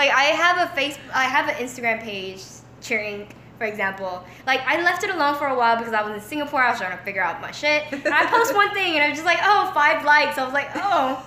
Like 0.00 0.10
I 0.10 0.32
have 0.36 0.70
a 0.70 0.74
face, 0.74 0.98
I 1.14 1.24
have 1.24 1.48
an 1.48 1.54
Instagram 1.56 2.02
page 2.02 2.42
cheering. 2.82 3.26
For 3.58 3.64
example, 3.66 4.24
like 4.46 4.60
I 4.66 4.80
left 4.82 5.02
it 5.04 5.10
alone 5.10 5.36
for 5.36 5.46
a 5.48 5.54
while 5.56 5.76
because 5.76 5.92
I 5.92 6.02
was 6.02 6.14
in 6.14 6.20
Singapore. 6.26 6.62
I 6.62 6.70
was 6.70 6.78
trying 6.80 6.96
to 6.96 7.04
figure 7.04 7.22
out 7.22 7.40
my 7.42 7.50
shit. 7.50 7.84
And 7.92 8.08
I 8.08 8.24
post 8.26 8.54
one 8.54 8.72
thing 8.72 8.94
and 8.94 9.04
I'm 9.04 9.12
just 9.14 9.26
like, 9.26 9.38
oh, 9.42 9.70
five 9.74 10.02
likes. 10.04 10.38
I 10.38 10.44
was 10.44 10.54
like, 10.54 10.70
oh, 10.76 11.26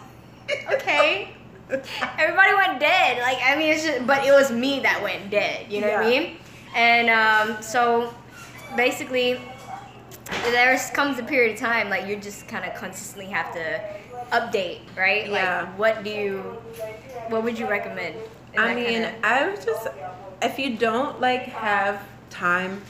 okay. 0.72 1.30
Everybody 2.20 2.54
went 2.56 2.80
dead. 2.80 3.20
Like 3.22 3.40
I 3.44 3.56
mean, 3.56 3.74
it's 3.74 3.84
just, 3.86 4.06
but 4.08 4.26
it 4.26 4.32
was 4.32 4.52
me 4.52 4.80
that 4.82 5.02
went 5.02 5.30
dead. 5.30 5.72
You 5.72 5.82
know 5.82 5.90
what 5.92 6.06
I 6.06 6.10
mean? 6.10 6.38
And 6.76 7.10
um, 7.10 7.62
so 7.62 8.14
basically, 8.76 9.40
there 10.46 10.78
comes 10.94 11.20
a 11.20 11.24
period 11.24 11.54
of 11.54 11.60
time 11.60 11.90
like 11.90 12.08
you 12.08 12.16
just 12.16 12.48
kind 12.48 12.66
of 12.66 12.74
consistently 12.76 13.28
have 13.32 13.54
to 13.54 13.82
update, 14.32 14.80
right? 14.98 15.30
Yeah. 15.30 15.62
Like, 15.62 15.80
what 15.80 16.04
do 16.04 16.10
you? 16.10 16.40
What 17.30 17.44
would 17.44 17.58
you 17.58 17.70
recommend? 17.70 18.16
I 18.58 18.76
mean, 18.76 18.86
kinda- 18.86 19.16
I 19.24 19.48
would 19.48 19.62
just 19.62 19.88
if 20.42 20.60
you 20.60 20.76
don't 20.78 21.20
like 21.22 21.44
have 21.44 22.04
time 22.30 22.82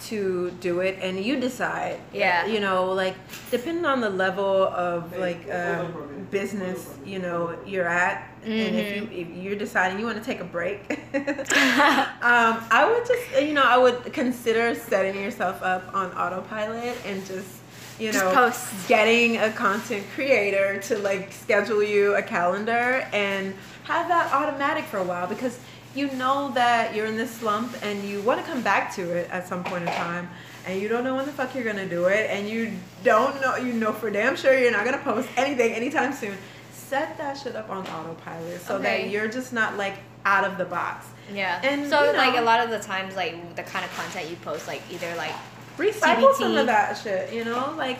to 0.00 0.50
do 0.60 0.80
it 0.80 0.98
and 1.00 1.24
you 1.24 1.38
decide 1.38 1.98
Yeah. 2.12 2.46
you 2.46 2.58
know 2.60 2.92
like 2.92 3.14
depending 3.50 3.84
on 3.86 4.00
the 4.00 4.10
level 4.10 4.64
of 4.68 5.16
like 5.16 5.48
um, 5.50 6.13
business 6.34 6.80
you 7.06 7.18
know 7.20 7.56
you're 7.64 7.86
at 7.88 8.16
and 8.44 8.74
if 8.76 8.86
you 8.96 9.02
Mm-hmm. 9.02 9.20
if 9.20 9.28
you're 9.42 9.60
deciding 9.66 9.98
you 10.00 10.06
want 10.10 10.18
to 10.18 10.24
take 10.24 10.40
a 10.40 10.50
break 10.58 10.80
um, 11.14 12.54
i 12.78 12.82
would 12.90 13.06
just 13.06 13.24
you 13.48 13.54
know 13.54 13.62
i 13.62 13.78
would 13.84 13.98
consider 14.12 14.74
setting 14.74 15.14
yourself 15.26 15.62
up 15.62 15.82
on 15.94 16.06
autopilot 16.22 16.96
and 17.06 17.24
just 17.24 17.52
you 18.00 18.10
know 18.12 18.32
post. 18.34 18.88
getting 18.88 19.36
a 19.38 19.50
content 19.52 20.04
creator 20.16 20.80
to 20.88 20.98
like 20.98 21.32
schedule 21.32 21.82
you 21.82 22.16
a 22.16 22.22
calendar 22.22 23.06
and 23.12 23.54
have 23.84 24.08
that 24.08 24.26
automatic 24.32 24.84
for 24.84 24.98
a 24.98 25.04
while 25.04 25.28
because 25.28 25.58
you 25.94 26.10
know 26.22 26.50
that 26.54 26.94
you're 26.94 27.06
in 27.06 27.16
this 27.16 27.30
slump 27.30 27.70
and 27.82 28.02
you 28.02 28.20
want 28.22 28.40
to 28.40 28.46
come 28.50 28.62
back 28.62 28.92
to 28.96 29.02
it 29.18 29.30
at 29.30 29.46
some 29.46 29.62
point 29.62 29.82
in 29.86 29.92
time 30.06 30.28
and 30.66 30.80
you 30.80 30.88
don't 30.88 31.04
know 31.04 31.14
when 31.14 31.26
the 31.26 31.32
fuck 31.32 31.54
you're 31.54 31.64
gonna 31.64 31.88
do 31.88 32.06
it 32.06 32.30
and 32.30 32.48
you 32.48 32.72
don't 33.02 33.40
know 33.40 33.56
you 33.56 33.72
know 33.72 33.92
for 33.92 34.10
damn 34.10 34.36
sure 34.36 34.58
you're 34.58 34.72
not 34.72 34.84
gonna 34.84 34.98
post 34.98 35.28
anything 35.36 35.72
anytime 35.72 36.12
soon. 36.12 36.36
Set 36.72 37.16
that 37.18 37.36
shit 37.36 37.56
up 37.56 37.70
on 37.70 37.86
autopilot 37.86 38.60
so 38.60 38.76
Okay. 38.76 39.02
that 39.02 39.10
you're 39.10 39.28
just 39.28 39.52
not 39.52 39.76
like 39.76 39.94
out 40.24 40.44
of 40.44 40.58
the 40.58 40.64
box. 40.64 41.06
Yeah. 41.32 41.60
and, 41.62 41.88
so 41.88 42.04
you 42.04 42.16
like 42.16 42.36
a 42.36 42.42
lot 42.42 42.60
of 42.60 42.70
the 42.70 42.78
times, 42.78 43.16
like 43.16 43.56
the 43.56 43.62
kind 43.62 43.84
of 43.84 43.90
content 43.96 44.28
you 44.28 44.36
post, 44.36 44.66
like 44.66 44.82
either 44.90 45.14
like 45.16 45.32
recycle 45.76 46.34
some 46.34 46.56
of 46.56 46.66
that 46.66 46.96
shit 46.98 47.32
you 47.32 47.44
know? 47.44 47.74
Like 47.76 47.98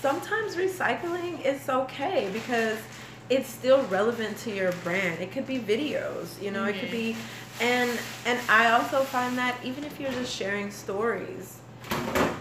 sometimes 0.00 0.56
recycling 0.56 1.44
is 1.44 1.68
okay 1.68 2.30
because 2.32 2.78
it's 3.28 3.48
still 3.48 3.82
relevant 3.84 4.38
to 4.38 4.54
your 4.54 4.72
brand. 4.84 5.20
It 5.20 5.32
could 5.32 5.46
be 5.46 5.58
videos 5.58 6.40
you 6.40 6.50
know? 6.50 6.64
It 6.64 6.74
could 6.74 6.88
mm-hmm. 6.88 7.12
be 7.12 7.16
and 7.60 7.90
and 8.26 8.38
i 8.48 8.70
also 8.72 9.02
find 9.02 9.38
that 9.38 9.56
even 9.64 9.84
if 9.84 9.98
you're 9.98 10.10
just 10.12 10.34
sharing 10.34 10.70
stories 10.70 11.55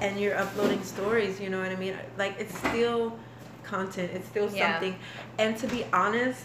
and 0.02 0.20
you're 0.20 0.38
uploading 0.38 0.84
stories 0.84 1.40
you 1.40 1.50
know 1.50 1.60
what 1.62 1.72
i 1.72 1.76
mean 1.76 1.96
like 2.18 2.36
it's 2.40 2.58
still 2.58 3.18
content 3.64 4.12
it's 4.14 4.28
still 4.28 4.50
Yeah. 4.52 4.74
something 4.74 4.96
and 5.40 5.58
to 5.58 5.68
be 5.68 5.86
honest 5.94 6.44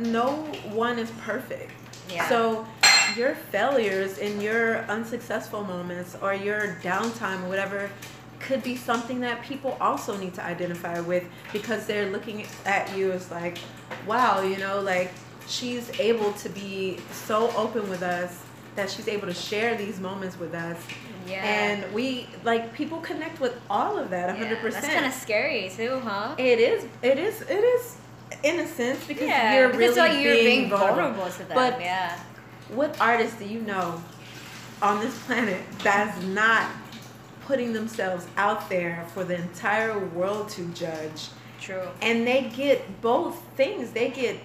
no 0.00 0.30
one 0.72 0.98
is 0.98 1.10
perfect 1.22 1.70
Yeah. 2.10 2.28
so 2.28 2.66
your 3.16 3.34
failures 3.34 4.18
and 4.18 4.42
your 4.42 4.78
unsuccessful 4.90 5.64
moments 5.64 6.16
or 6.20 6.34
your 6.34 6.76
downtime 6.82 7.44
or 7.44 7.48
whatever 7.48 7.90
could 8.40 8.62
be 8.62 8.76
something 8.76 9.20
that 9.20 9.42
people 9.42 9.76
also 9.80 10.16
need 10.16 10.34
to 10.34 10.44
identify 10.44 11.00
with 11.00 11.24
because 11.52 11.86
they're 11.86 12.10
looking 12.10 12.46
at 12.66 12.94
you 12.96 13.10
as 13.12 13.30
like, 13.30 13.58
wow, 14.06 14.42
you 14.42 14.58
know, 14.58 14.80
like 14.80 15.10
she's 15.48 15.88
able 15.98 16.32
to 16.34 16.48
be 16.50 16.98
so 17.12 17.50
open 17.56 17.88
with 17.88 18.02
us 18.02 18.42
that 18.74 18.90
she's 18.90 19.08
able 19.08 19.26
to 19.26 19.34
share 19.34 19.74
these 19.74 19.98
moments 19.98 20.38
with 20.38 20.54
us. 20.54 20.76
Yeah. 21.26 21.44
And 21.44 21.92
we 21.92 22.28
like 22.44 22.72
people 22.74 22.98
connect 22.98 23.40
with 23.40 23.58
all 23.68 23.98
of 23.98 24.10
that 24.10 24.38
Yeah, 24.38 24.54
100%. 24.54 24.72
That's 24.72 24.86
kind 24.86 25.06
of 25.06 25.12
scary 25.12 25.70
too, 25.74 26.00
huh? 26.00 26.34
It 26.38 26.58
is. 26.58 26.86
It 27.02 27.18
is. 27.18 27.42
It 27.42 27.64
is. 27.64 27.96
In 28.42 28.60
a 28.60 28.66
sense, 28.66 29.04
because 29.06 29.28
yeah, 29.28 29.54
you're 29.54 29.68
because 29.68 29.96
really 29.96 30.22
you're 30.22 30.34
being, 30.34 30.68
being 30.68 30.70
vulnerable, 30.70 31.26
to 31.26 31.38
them. 31.38 31.54
But 31.54 31.80
yeah. 31.80 32.18
what 32.68 33.00
artists 33.00 33.38
do 33.38 33.46
you 33.46 33.60
know 33.60 34.02
on 34.82 35.00
this 35.00 35.16
planet 35.24 35.62
that's 35.82 36.20
not 36.24 36.68
putting 37.46 37.72
themselves 37.72 38.26
out 38.36 38.68
there 38.68 39.06
for 39.14 39.22
the 39.24 39.36
entire 39.36 39.98
world 39.98 40.48
to 40.50 40.66
judge? 40.68 41.28
True. 41.60 41.88
And 42.02 42.26
they 42.26 42.50
get 42.54 43.00
both 43.00 43.40
things. 43.56 43.92
They 43.92 44.10
get 44.10 44.38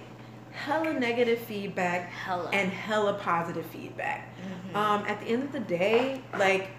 hella 0.52 0.92
negative 0.92 1.38
feedback 1.40 2.10
Hella. 2.10 2.50
and 2.52 2.70
hella 2.70 3.14
positive 3.14 3.66
feedback. 3.66 4.28
Mm-hmm. 4.36 4.61
Um, 4.74 5.04
at 5.06 5.20
the 5.20 5.26
end 5.26 5.42
of 5.44 5.52
the 5.52 5.60
day, 5.60 6.20
like 6.38 6.70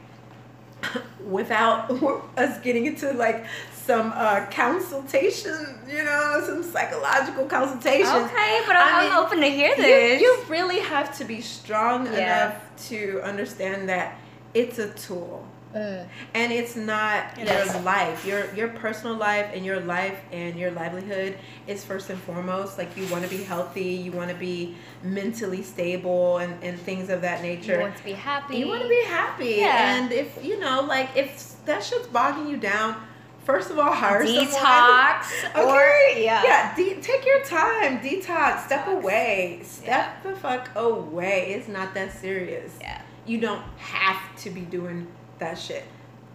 without 1.25 1.89
us 2.37 2.59
getting 2.61 2.85
into 2.85 3.11
like 3.13 3.45
some 3.85 4.13
uh, 4.15 4.45
consultation, 4.49 5.79
you 5.87 6.03
know, 6.03 6.41
some 6.45 6.63
psychological 6.63 7.45
consultation. 7.45 8.07
Okay, 8.07 8.61
but 8.65 8.75
I 8.75 8.89
I'm, 8.91 9.03
mean, 9.03 9.11
I'm 9.13 9.25
open 9.25 9.39
to 9.41 9.47
hear 9.49 9.69
You, 9.75 9.75
this. 9.83 10.21
you 10.21 10.37
really 10.47 10.79
have 10.79 11.17
to 11.17 11.25
be 11.25 11.41
strong 11.41 12.05
Yeah. 12.05 12.45
enough 12.47 12.87
to 12.89 13.21
understand 13.23 13.89
that 13.89 14.17
it's 14.53 14.79
a 14.79 14.89
tool 14.93 15.45
Mm. 15.75 16.07
and 16.35 16.51
it's 16.53 16.75
not 16.75 17.37
It 17.37 17.47
your 17.47 17.57
is. 17.57 17.75
life 17.83 18.25
your 18.25 18.53
your 18.53 18.67
personal 18.69 19.15
life 19.15 19.49
and 19.53 19.65
your 19.65 19.79
life 19.79 20.19
and 20.31 20.57
your 20.59 20.69
livelihood 20.71 21.35
is 21.67 21.83
first 21.83 22.09
and 22.11 22.19
foremost 22.21 22.77
like 22.77 22.95
you 22.95 23.07
want 23.07 23.23
to 23.23 23.29
be 23.29 23.43
healthy 23.43 23.85
you 24.05 24.11
want 24.11 24.29
to 24.29 24.35
be 24.35 24.75
mentally 25.01 25.63
stable 25.63 26.37
and, 26.37 26.63
and 26.63 26.79
things 26.79 27.09
of 27.09 27.21
that 27.21 27.41
nature 27.41 27.73
You 27.75 27.79
want 27.81 27.97
to 27.97 28.03
be 28.03 28.11
happy. 28.13 28.57
you 28.57 28.67
want 28.67 28.83
to 28.83 28.87
be 28.89 29.03
happy 29.05 29.55
Yeah. 29.57 29.95
and 29.97 30.11
if 30.11 30.43
you 30.45 30.59
know 30.59 30.81
like 30.81 31.09
if 31.15 31.55
that 31.65 31.83
shit's 31.83 32.07
bogging 32.07 32.47
you 32.47 32.57
down 32.57 32.95
first 33.43 33.71
of 33.71 33.79
all 33.79 33.91
hire 33.91 34.25
someone 34.25 34.45
detox 34.47 35.25
Okay. 35.49 35.63
or 35.63 36.19
yeah. 36.21 36.43
Yeah, 36.45 36.75
de- 36.75 37.01
take 37.01 37.25
your 37.25 37.43
time. 37.43 37.99
Detox. 37.99 38.65
Step 38.65 38.85
Detox. 38.85 38.93
away. 38.93 39.59
Step 39.63 39.87
Yeah. 40.23 40.31
the 40.31 40.35
fuck 40.37 40.69
away. 40.75 41.53
It's 41.55 41.67
not 41.67 41.93
that 41.95 42.13
serious. 42.13 42.71
Yeah. 42.79 43.01
You 43.25 43.39
don't 43.41 43.61
have 43.77 44.21
to 44.43 44.49
be 44.49 44.61
doing 44.61 45.07
that 45.39 45.57
shit. 45.57 45.83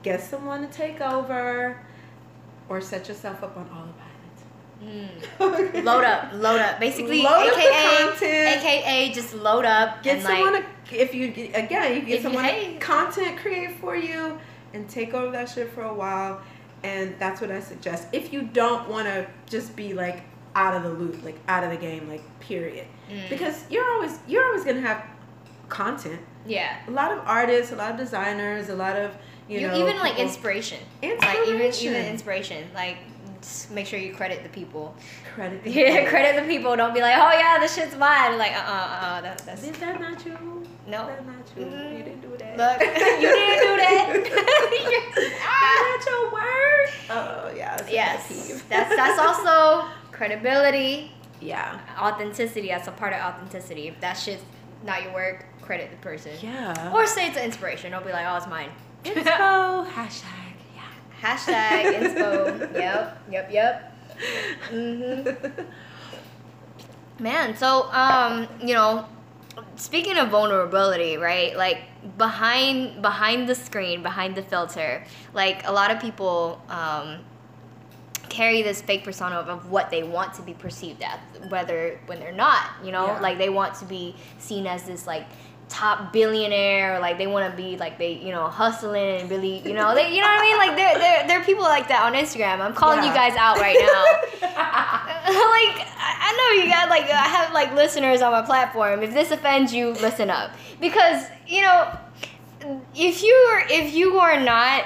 Get 0.02 0.20
someone 0.20 0.60
to 0.66 0.72
take 0.72 1.00
over 1.00 1.80
or 2.68 2.80
set 2.80 3.08
yourself 3.08 3.42
up 3.42 3.56
on 3.56 3.68
all 3.70 3.88
autopilot. 3.88 5.74
Mm. 5.78 5.84
Load 5.84 6.04
up, 6.04 6.32
load 6.34 6.60
up. 6.60 6.78
Basically, 6.78 7.22
Load 7.22 7.48
up 7.48 7.54
the 7.54 7.60
AKA, 7.60 7.98
content. 8.04 8.58
AKA, 8.64 9.12
just 9.12 9.34
load 9.34 9.64
up 9.64 10.02
Get 10.02 10.22
someone 10.22 10.52
like, 10.52 10.84
to, 10.88 10.96
if 10.96 11.14
you, 11.14 11.50
again, 11.54 11.94
you 11.96 12.02
get 12.02 12.08
you- 12.18 12.22
someone 12.22 12.44
hey. 12.44 12.76
content 12.78 13.38
create 13.38 13.78
for 13.80 13.96
you 13.96 14.38
and 14.74 14.88
take 14.88 15.14
over 15.14 15.32
that 15.32 15.48
shit 15.48 15.72
for 15.72 15.82
a 15.82 15.94
while. 15.94 16.40
And 16.84 17.18
that's 17.18 17.40
what 17.40 17.50
I 17.50 17.58
suggest. 17.58 18.06
If 18.12 18.32
you 18.32 18.42
don't 18.42 18.88
want 18.88 19.08
to 19.08 19.26
just 19.50 19.74
be 19.74 19.94
like 19.94 20.22
out 20.54 20.74
of 20.76 20.84
the 20.84 20.90
loop, 20.90 21.24
like 21.24 21.36
out 21.48 21.64
of 21.64 21.70
the 21.70 21.76
game, 21.76 22.08
like 22.08 22.22
period. 22.38 22.86
Mm. 23.10 23.28
because 23.30 23.64
you're 23.70 23.90
always 23.94 24.18
you're 24.28 24.44
always 24.44 24.64
gonna 24.64 24.80
have 24.82 25.02
content. 25.68 26.20
yeah. 26.46 26.76
A 26.88 26.90
lot 26.90 27.12
of 27.12 27.18
artists, 27.26 27.72
a 27.72 27.76
lot 27.76 27.90
of 27.92 27.96
designers, 27.98 28.68
a 28.68 28.74
lot 28.74 28.96
of 28.96 29.12
you, 29.48 29.60
You, 29.60 29.66
know 29.68 29.76
even 29.78 29.96
like 29.98 30.12
people- 30.12 30.24
inspiration. 30.26 30.78
Like 31.02 31.12
even 31.46 31.60
Inspiration. 31.60 31.86
even 31.94 32.04
inspiration. 32.06 32.68
Like 32.74 32.96
just 33.40 33.70
make 33.70 33.86
sure 33.86 33.98
you 33.98 34.12
credit 34.14 34.42
the 34.42 34.48
people. 34.48 34.94
credit. 35.34 35.62
the 35.64 35.70
Yeah, 35.80 35.94
people. 35.98 36.10
credit 36.10 36.42
the 36.42 36.48
people. 36.52 36.74
Don't 36.76 36.92
be 36.92 37.00
like, 37.00 37.14
oh 37.16 37.32
yeah, 37.32 37.58
this 37.58 37.74
shit's 37.74 37.96
mine. 37.96 38.36
Like, 38.36 38.52
uh, 38.52 38.56
uh, 38.60 38.98
uh, 39.00 39.20
that, 39.22 39.38
that's 39.46 39.62
Is 39.62 39.78
that 39.78 40.00
not 40.00 40.24
you? 40.26 40.36
No. 40.86 41.06
That's 41.06 41.24
not 41.24 41.36
you. 41.56 41.64
Mm. 41.64 41.98
You 41.98 42.04
didn't 42.04 42.20
do 42.20 42.36
that. 42.38 42.56
Look, 42.58 42.80
you 42.80 43.28
didn't 43.28 43.62
do 43.64 43.76
that. 43.76 44.88
That's 45.18 46.06
not 46.06 46.12
your 46.12 46.32
word. 46.32 46.88
Oh 47.10 47.52
yeah. 47.56 47.76
That's 47.76 47.90
yes, 47.92 48.62
that's 48.68 48.94
that's 48.96 49.18
also 49.18 49.86
credibility, 50.12 51.12
yeah. 51.40 51.78
authenticity. 51.98 52.68
That's 52.68 52.88
a 52.88 52.92
part 52.92 53.12
of 53.12 53.20
authenticity. 53.20 53.88
If 53.88 54.00
that 54.00 54.14
shit's 54.14 54.42
not 54.84 55.02
your 55.02 55.12
work, 55.12 55.44
credit 55.62 55.90
the 55.90 55.96
person. 55.98 56.32
Yeah. 56.40 56.92
Or 56.94 57.06
say 57.06 57.26
it's 57.28 57.36
an 57.36 57.44
inspiration. 57.44 57.90
Don't 57.92 58.04
be 58.06 58.12
like, 58.12 58.26
oh, 58.28 58.36
it's 58.36 58.46
mine. 58.46 58.70
Inspo 59.04 59.86
hashtag. 59.88 60.52
Yeah. 60.74 60.82
Hashtag 61.22 62.00
inspo. 62.00 62.74
yep, 62.74 63.22
yep, 63.30 63.50
yep. 63.52 63.94
Mhm. 64.70 65.66
Man, 67.20 67.56
so 67.56 67.90
um, 67.92 68.48
you 68.60 68.74
know, 68.74 69.06
speaking 69.76 70.16
of 70.18 70.28
vulnerability, 70.30 71.16
right? 71.16 71.56
Like 71.56 71.82
behind 72.16 73.02
behind 73.02 73.48
the 73.48 73.54
screen, 73.54 74.02
behind 74.02 74.34
the 74.36 74.42
filter, 74.42 75.04
like 75.34 75.66
a 75.66 75.72
lot 75.72 75.90
of 75.90 76.00
people 76.00 76.62
um 76.68 77.18
carry 78.38 78.62
this 78.62 78.80
fake 78.80 79.02
persona 79.02 79.34
of, 79.34 79.48
of 79.48 79.70
what 79.70 79.90
they 79.90 80.04
want 80.04 80.32
to 80.34 80.42
be 80.42 80.54
perceived 80.54 81.02
as, 81.02 81.18
whether 81.50 81.98
when 82.06 82.20
they're 82.20 82.30
not, 82.46 82.64
you 82.84 82.92
know, 82.92 83.06
Yeah. 83.06 83.20
like 83.20 83.36
they 83.38 83.48
want 83.48 83.74
to 83.80 83.84
be 83.84 84.14
seen 84.38 84.64
as 84.66 84.84
this 84.84 85.08
like 85.08 85.26
top 85.68 86.12
billionaire 86.12 86.94
or 86.94 86.98
like 87.00 87.18
they 87.18 87.26
want 87.26 87.44
to 87.50 87.54
be 87.62 87.76
like 87.76 87.98
they 87.98 88.12
you 88.12 88.32
know 88.32 88.46
hustling 88.48 89.20
and 89.20 89.28
really 89.30 89.58
you 89.68 89.74
know 89.74 89.94
they 89.94 90.06
you 90.14 90.20
know 90.22 90.26
what 90.32 90.40
I 90.40 90.48
mean 90.48 90.56
like 90.56 90.74
there 90.80 90.98
there 90.98 91.26
there 91.28 91.40
are 91.40 91.44
people 91.44 91.64
like 91.64 91.88
that 91.88 92.02
on 92.08 92.14
Instagram. 92.14 92.60
I'm 92.60 92.72
calling 92.72 93.04
you 93.04 93.12
guys 93.12 93.34
out 93.36 93.58
right 93.58 93.76
now. 93.78 94.02
like 94.48 95.76
I 96.00 96.10
I 96.28 96.30
know 96.38 96.62
you 96.62 96.70
guys 96.70 96.88
like 96.88 97.04
I 97.10 97.28
have 97.36 97.52
like 97.52 97.74
listeners 97.74 98.22
on 98.22 98.32
my 98.32 98.42
platform. 98.42 99.02
If 99.02 99.12
this 99.12 99.30
offends 99.30 99.74
you, 99.74 99.90
listen 100.08 100.30
up 100.30 100.52
because 100.80 101.26
you 101.46 101.60
know 101.60 101.80
if 102.94 103.22
you 103.22 103.34
are 103.50 103.62
if 103.68 103.92
you 103.94 104.18
are 104.20 104.40
not 104.40 104.84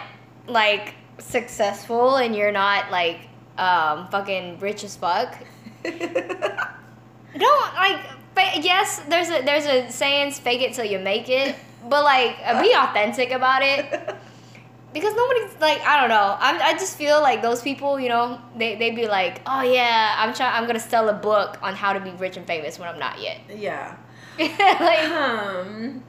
like 0.49 0.95
successful 1.19 2.17
and 2.17 2.35
you're 2.35 2.51
not 2.65 2.91
like 2.91 3.21
um 3.59 4.09
fucking 4.09 4.59
rich 4.61 4.85
as 4.85 4.97
fuck 4.97 5.39
don't 5.85 7.75
like 7.75 8.01
fa- 8.35 8.61
yes 8.61 9.01
there's 9.09 9.29
a 9.31 9.43
there's 9.43 9.67
a 9.67 9.91
saying 9.91 10.31
fake 10.33 10.61
it 10.63 10.75
till 10.75 10.85
you 10.85 10.99
make 10.99 11.29
it 11.29 11.57
but 11.89 12.05
like 12.05 12.37
uh, 12.45 12.61
be 12.63 12.73
authentic 12.75 13.31
about 13.31 13.63
it 13.63 13.87
because 14.93 15.15
nobody's 15.15 15.59
like 15.61 15.81
I 15.83 16.01
don't 16.01 16.11
know. 16.11 16.37
I'm, 16.39 16.61
I 16.61 16.75
just 16.75 16.97
feel 16.99 17.21
like 17.23 17.43
those 17.43 17.63
people, 17.63 17.99
you 17.99 18.09
know, 18.09 18.39
they 18.57 18.77
they 18.77 18.91
be 18.91 19.09
like, 19.09 19.41
oh 19.47 19.63
yeah, 19.63 20.15
I'm 20.19 20.35
trying. 20.35 20.55
I'm 20.55 20.67
gonna 20.67 20.79
sell 20.81 21.09
a 21.09 21.15
book 21.15 21.59
on 21.63 21.75
how 21.75 21.93
to 21.95 22.01
be 22.01 22.11
rich 22.11 22.37
and 22.37 22.47
famous 22.47 22.79
when 22.79 22.89
I'm 22.89 22.99
not 22.99 23.21
yet. 23.21 23.41
yeah. 23.49 23.97
like 24.39 25.11
Um, 25.11 26.05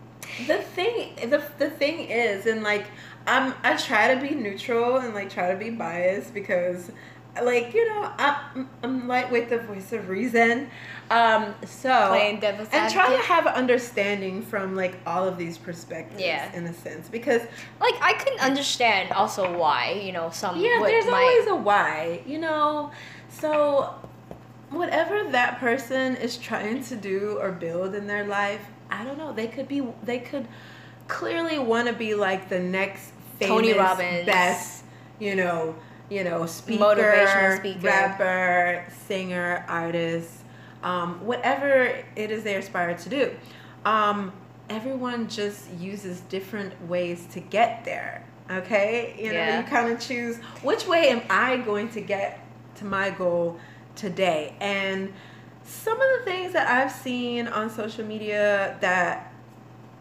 the 0.48 0.58
thing, 0.58 1.16
the 1.30 1.44
the 1.60 1.70
thing 1.70 2.00
is, 2.10 2.46
and 2.46 2.64
like, 2.64 2.86
I'm 3.28 3.54
I 3.64 3.76
try 3.78 4.14
to 4.16 4.22
be 4.22 4.36
neutral 4.36 4.98
and 4.98 5.14
like 5.14 5.30
try 5.30 5.52
to 5.52 5.58
be 5.58 5.70
biased 5.70 6.34
because, 6.34 6.92
like, 7.42 7.74
you 7.74 7.88
know, 7.90 8.12
I'm 8.18 8.70
I'm 8.84 9.08
lightweight, 9.08 9.50
the 9.50 9.60
voice 9.60 9.92
of 9.94 10.10
reason. 10.10 10.70
Um, 11.10 11.54
so 11.66 12.08
Playing 12.10 12.40
devil's 12.40 12.70
and 12.72 12.92
try 12.92 13.10
to 13.10 13.22
have 13.24 13.46
understanding 13.48 14.42
from 14.42 14.76
like 14.76 14.98
all 15.06 15.28
of 15.28 15.38
these 15.38 15.58
perspectives. 15.58 16.22
Yeah. 16.22 16.54
in 16.56 16.66
a 16.66 16.74
sense, 16.74 17.10
because 17.10 17.42
like 17.80 17.96
I 18.02 18.14
can 18.14 18.40
understand 18.40 19.12
also 19.12 19.58
why 19.58 20.02
you 20.04 20.12
know 20.12 20.30
some 20.32 20.60
yeah, 20.60 20.80
there's 20.84 21.06
might- 21.06 21.44
always 21.46 21.48
a 21.48 21.56
why, 21.56 22.22
you 22.26 22.38
know. 22.40 22.92
So 23.30 23.94
whatever 24.70 25.24
that 25.32 25.60
person 25.60 26.16
is 26.16 26.38
trying 26.38 26.84
to 26.86 26.96
do 26.96 27.38
or 27.42 27.52
build 27.52 27.96
in 27.96 28.08
their 28.08 28.26
life, 28.26 28.62
I 28.90 29.04
don't 29.04 29.18
know. 29.18 29.34
They 29.34 29.48
could 29.48 29.68
be. 29.68 29.86
They 30.04 30.20
could 30.20 30.48
clearly 31.08 31.60
want 31.60 31.88
to 31.88 31.94
be 31.94 32.16
like 32.16 32.50
the 32.50 32.60
next 32.60 33.12
famous, 33.40 33.50
Tony 33.56 33.74
Robbins. 33.74 34.26
best, 34.26 34.84
you 35.20 35.36
know, 35.36 35.76
you 36.10 36.24
know, 36.24 36.46
speaker, 36.46 36.84
Motivational 36.84 37.58
speaker. 37.60 37.80
rapper, 37.88 38.86
singer, 39.08 39.66
artist, 39.68 40.30
um, 40.84 41.26
whatever 41.26 41.84
it 42.16 42.32
is 42.32 42.44
they 42.44 42.56
aspire 42.56 42.96
to 42.98 43.10
do. 43.10 43.32
Um, 43.86 44.32
everyone 44.70 45.28
just 45.30 45.70
uses 45.74 46.22
different 46.22 46.74
ways 46.88 47.26
to 47.34 47.40
get 47.40 47.84
there. 47.86 48.26
Okay, 48.52 49.16
you 49.18 49.32
know, 49.32 49.38
Yeah. 49.38 49.60
you 49.62 49.66
kind 49.66 49.92
of 49.92 50.00
choose 50.00 50.38
which 50.62 50.86
way 50.88 51.10
am 51.10 51.22
I 51.30 51.58
going 51.58 51.90
to 51.90 52.02
get 52.02 52.46
to 52.76 52.86
my 52.86 53.10
goal 53.10 53.58
today, 53.96 54.56
and 54.60 55.14
some 55.64 55.94
of 56.00 56.08
the 56.20 56.26
things 56.26 56.52
that 56.54 56.68
I've 56.68 56.92
seen 56.92 57.48
on 57.48 57.70
social 57.70 58.04
media 58.06 58.78
that 58.82 59.32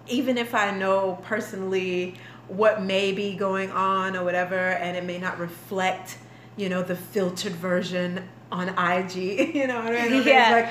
even 0.08 0.36
if 0.36 0.54
I 0.56 0.72
know 0.72 1.20
personally 1.22 2.16
what 2.48 2.82
may 2.82 3.12
be 3.12 3.34
going 3.34 3.70
on 3.70 4.16
or 4.16 4.24
whatever, 4.24 4.56
and 4.56 4.96
it 4.96 5.04
may 5.04 5.18
not 5.18 5.38
reflect, 5.38 6.18
you 6.56 6.68
know, 6.68 6.82
the 6.82 6.96
filtered 6.96 7.52
version 7.52 8.28
on 8.50 8.68
IG, 8.70 9.14
you 9.54 9.66
know 9.66 9.82
what 9.82 9.96
I 9.96 10.08
mean? 10.08 10.26
Yeah. 10.26 10.50
Like, 10.50 10.70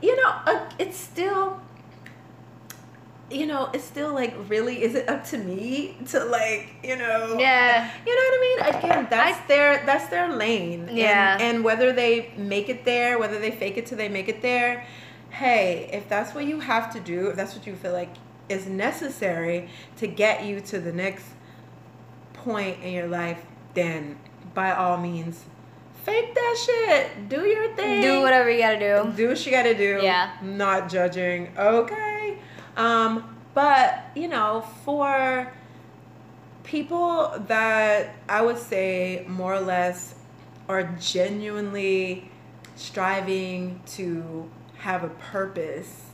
you 0.00 0.16
know, 0.16 0.30
uh, 0.46 0.70
it's 0.78 0.96
still, 0.96 1.60
you 3.30 3.46
know, 3.46 3.68
it's 3.74 3.84
still 3.84 4.14
like, 4.14 4.34
really, 4.48 4.82
is 4.82 4.94
it 4.94 5.08
up 5.08 5.24
to 5.26 5.38
me 5.38 5.96
to 6.06 6.24
like, 6.24 6.76
you 6.84 6.96
know, 6.96 7.36
yeah 7.38 7.90
you 8.06 8.14
know 8.14 8.22
what 8.22 8.38
I 8.38 8.40
mean? 8.40 8.76
Again, 8.76 9.06
that's 9.10 9.48
their 9.48 9.84
that's 9.84 10.08
their 10.08 10.32
lane. 10.34 10.88
Yeah. 10.92 11.34
And, 11.34 11.42
and 11.42 11.64
whether 11.64 11.92
they 11.92 12.32
make 12.36 12.68
it 12.68 12.84
there, 12.84 13.18
whether 13.18 13.38
they 13.38 13.50
fake 13.50 13.76
it 13.76 13.86
till 13.86 13.98
they 13.98 14.08
make 14.08 14.28
it 14.28 14.40
there, 14.40 14.86
hey, 15.30 15.90
if 15.92 16.08
that's 16.08 16.34
what 16.34 16.44
you 16.44 16.60
have 16.60 16.92
to 16.92 17.00
do, 17.00 17.28
if 17.28 17.36
that's 17.36 17.54
what 17.54 17.66
you 17.66 17.74
feel 17.74 17.92
like 17.92 18.10
is 18.48 18.66
necessary 18.66 19.68
to 19.96 20.06
get 20.06 20.44
you 20.44 20.60
to 20.60 20.80
the 20.80 20.92
next 20.92 21.24
point 22.32 22.82
in 22.82 22.92
your 22.92 23.08
life, 23.08 23.40
then 23.74 24.18
by 24.54 24.72
all 24.72 24.96
means, 24.96 25.44
fake 26.04 26.34
that 26.34 26.56
shit. 26.64 27.28
Do 27.28 27.46
your 27.46 27.74
thing. 27.74 28.00
do 28.00 28.20
whatever 28.22 28.50
you 28.50 28.58
gotta 28.58 28.78
do 28.78 29.12
Do 29.16 29.28
what 29.28 29.44
you 29.44 29.52
gotta 29.52 29.74
do. 29.74 30.00
Yeah. 30.02 30.32
Not 30.42 30.88
judging. 30.88 31.52
Okay. 31.56 32.38
Um, 32.76 33.36
but 33.54 34.04
you 34.14 34.28
know, 34.28 34.64
for 34.84 35.52
people 36.64 37.34
that 37.48 38.16
I 38.28 38.42
would 38.42 38.58
say 38.58 39.24
more 39.28 39.54
or 39.54 39.60
less 39.60 40.14
are 40.68 40.84
genuinely 41.00 42.30
striving 42.76 43.80
to 43.86 44.50
have 44.78 45.02
a 45.02 45.08
purpose, 45.08 46.06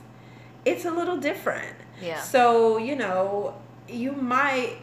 it's 0.65 0.85
a 0.85 0.91
little 0.91 1.17
different. 1.17 1.75
Yeah 2.01 2.19
So, 2.19 2.77
you 2.77 2.95
know, 2.95 3.55
you 3.87 4.11
might 4.11 4.77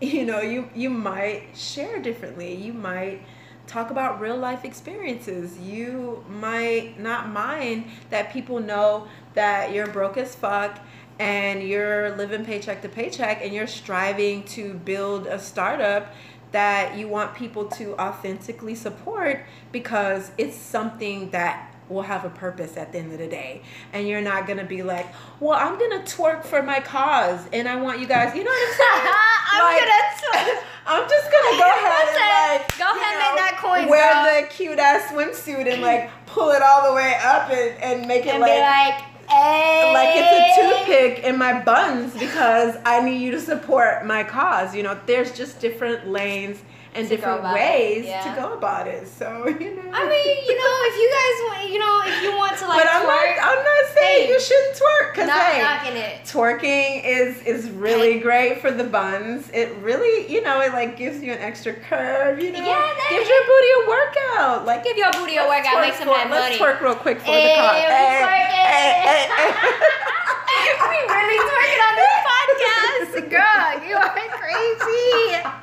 you 0.00 0.24
know, 0.24 0.40
you 0.40 0.68
you 0.74 0.90
might 0.90 1.44
share 1.54 2.00
differently. 2.00 2.54
You 2.54 2.72
might 2.72 3.22
talk 3.66 3.90
about 3.90 4.20
real 4.20 4.36
life 4.36 4.64
experiences. 4.64 5.58
You 5.58 6.24
might 6.28 6.98
not 6.98 7.28
mind 7.28 7.84
that 8.10 8.32
people 8.32 8.58
know 8.60 9.06
that 9.34 9.72
you're 9.72 9.86
broke 9.86 10.16
as 10.16 10.34
fuck 10.34 10.80
and 11.18 11.62
you're 11.62 12.16
living 12.16 12.44
paycheck 12.44 12.82
to 12.82 12.88
paycheck 12.88 13.42
and 13.42 13.54
you're 13.54 13.66
striving 13.66 14.42
to 14.44 14.74
build 14.74 15.26
a 15.26 15.38
startup 15.38 16.12
that 16.50 16.96
you 16.98 17.08
want 17.08 17.34
people 17.34 17.66
to 17.66 17.96
authentically 17.98 18.74
support 18.74 19.44
because 19.70 20.32
it's 20.36 20.56
something 20.56 21.30
that 21.30 21.71
will 21.88 22.02
have 22.02 22.24
a 22.24 22.30
purpose 22.30 22.76
at 22.76 22.92
the 22.92 22.98
end 22.98 23.12
of 23.12 23.18
the 23.18 23.26
day. 23.26 23.62
And 23.92 24.06
you're 24.08 24.20
not 24.22 24.46
gonna 24.46 24.64
be 24.64 24.82
like, 24.82 25.06
well, 25.40 25.58
I'm 25.58 25.78
gonna 25.78 26.02
twerk 26.04 26.44
for 26.44 26.62
my 26.62 26.80
cause 26.80 27.40
and 27.52 27.68
I 27.68 27.76
want 27.76 28.00
you 28.00 28.06
guys, 28.06 28.34
you 28.36 28.44
know 28.44 28.50
what 28.50 28.68
I'm 28.68 28.74
saying? 28.74 29.14
I'm 29.52 29.64
Like, 29.64 29.80
gonna 29.80 30.52
twerk. 30.52 30.62
I'm 30.86 31.08
just 31.08 31.30
gonna 31.30 31.58
go 31.58 31.68
ahead 31.68 32.08
and 32.08 32.60
like 32.60 32.78
Go 32.78 32.84
ahead 32.84 33.14
and 33.14 33.20
know, 33.20 33.34
make 33.34 33.52
that 33.52 33.58
coin, 33.62 33.88
wear 33.88 34.12
girl. 34.12 34.42
the 34.42 34.48
cute 34.54 34.78
ass 34.78 35.12
swimsuit 35.12 35.72
and 35.72 35.80
like 35.82 36.10
pull 36.26 36.50
it 36.50 36.62
all 36.62 36.88
the 36.88 36.94
way 36.94 37.16
up 37.22 37.50
and, 37.50 37.82
and 37.82 38.08
make 38.08 38.26
it 38.26 38.30
and 38.34 38.40
like 38.40 38.50
like 38.50 38.94
hey 39.28 39.92
like 39.94 40.08
it's 40.14 40.58
a 40.58 40.62
toothpick 40.84 41.24
in 41.24 41.38
my 41.38 41.62
buns 41.62 42.12
because 42.18 42.76
I 42.84 43.00
need 43.04 43.22
you 43.22 43.30
to 43.32 43.40
support 43.40 44.04
my 44.04 44.24
cause. 44.24 44.74
You 44.74 44.82
know, 44.82 44.98
there's 45.06 45.32
just 45.36 45.60
different 45.60 46.08
lanes 46.08 46.58
and 46.94 47.08
different 47.08 47.42
ways 47.42 48.04
yeah. 48.06 48.22
to 48.22 48.40
go 48.40 48.52
about 48.52 48.86
it. 48.86 49.08
So 49.08 49.24
you 49.60 49.74
know. 49.74 49.90
I 49.92 50.02
mean, 50.08 50.36
you 50.46 50.56
know, 50.58 50.74
if 50.88 50.94
you 51.00 51.08
guys 51.08 51.36
want, 51.48 51.72
you 51.72 51.78
know, 51.78 52.02
if 52.06 52.22
you 52.22 52.36
want 52.36 52.56
to 52.58 52.66
like 52.68 52.82
but 52.84 52.88
I'm 52.92 53.02
twerk, 53.02 53.36
not. 53.36 53.48
I'm 53.48 53.64
not 53.64 53.84
saying 53.96 54.26
Hey, 54.26 54.28
you 54.28 54.40
shouldn't 54.40 54.76
twerk 54.76 55.12
because 55.12 55.26
not 55.28 55.40
hey, 55.40 56.20
twerking 56.24 57.02
is 57.04 57.40
is 57.44 57.70
really 57.70 58.18
great 58.20 58.60
for 58.60 58.70
the 58.70 58.84
buns. 58.84 59.48
It 59.50 59.74
really, 59.80 60.30
you 60.30 60.42
know, 60.42 60.60
it 60.60 60.72
like 60.72 60.96
gives 60.96 61.22
you 61.22 61.32
an 61.32 61.38
extra 61.38 61.72
curve. 61.74 62.40
You 62.40 62.52
know, 62.52 62.58
Yeah, 62.58 62.66
that- 62.66 63.08
gives 63.10 63.28
your 63.28 63.42
booty 63.48 63.70
a 63.72 63.88
workout. 63.88 64.66
Like 64.66 64.84
Give 64.84 64.96
your 64.96 65.12
booty 65.12 65.36
a 65.36 65.46
workout, 65.48 65.80
make 65.80 65.94
some 65.94 66.08
for- 66.08 66.28
money. 66.28 66.30
Let's 66.30 66.58
twerk 66.58 66.80
real 66.80 66.94
quick 66.94 67.18
for 67.20 67.24
Hey, 67.26 67.56
the 67.56 67.62
cause. 67.62 67.74
we 67.74 67.80
Hey, 67.80 68.20
twerking. 68.20 68.68
hey, 68.68 68.92
hey, 69.00 69.22
hey. 69.32 69.52
we 70.92 70.96
really 71.08 71.38
twerking 71.40 71.82
on 71.88 71.94
this 71.96 72.16
podcast, 72.28 73.30
girl. 73.30 73.88
You 73.88 73.96
are 73.96 74.12
crazy. 74.36 75.61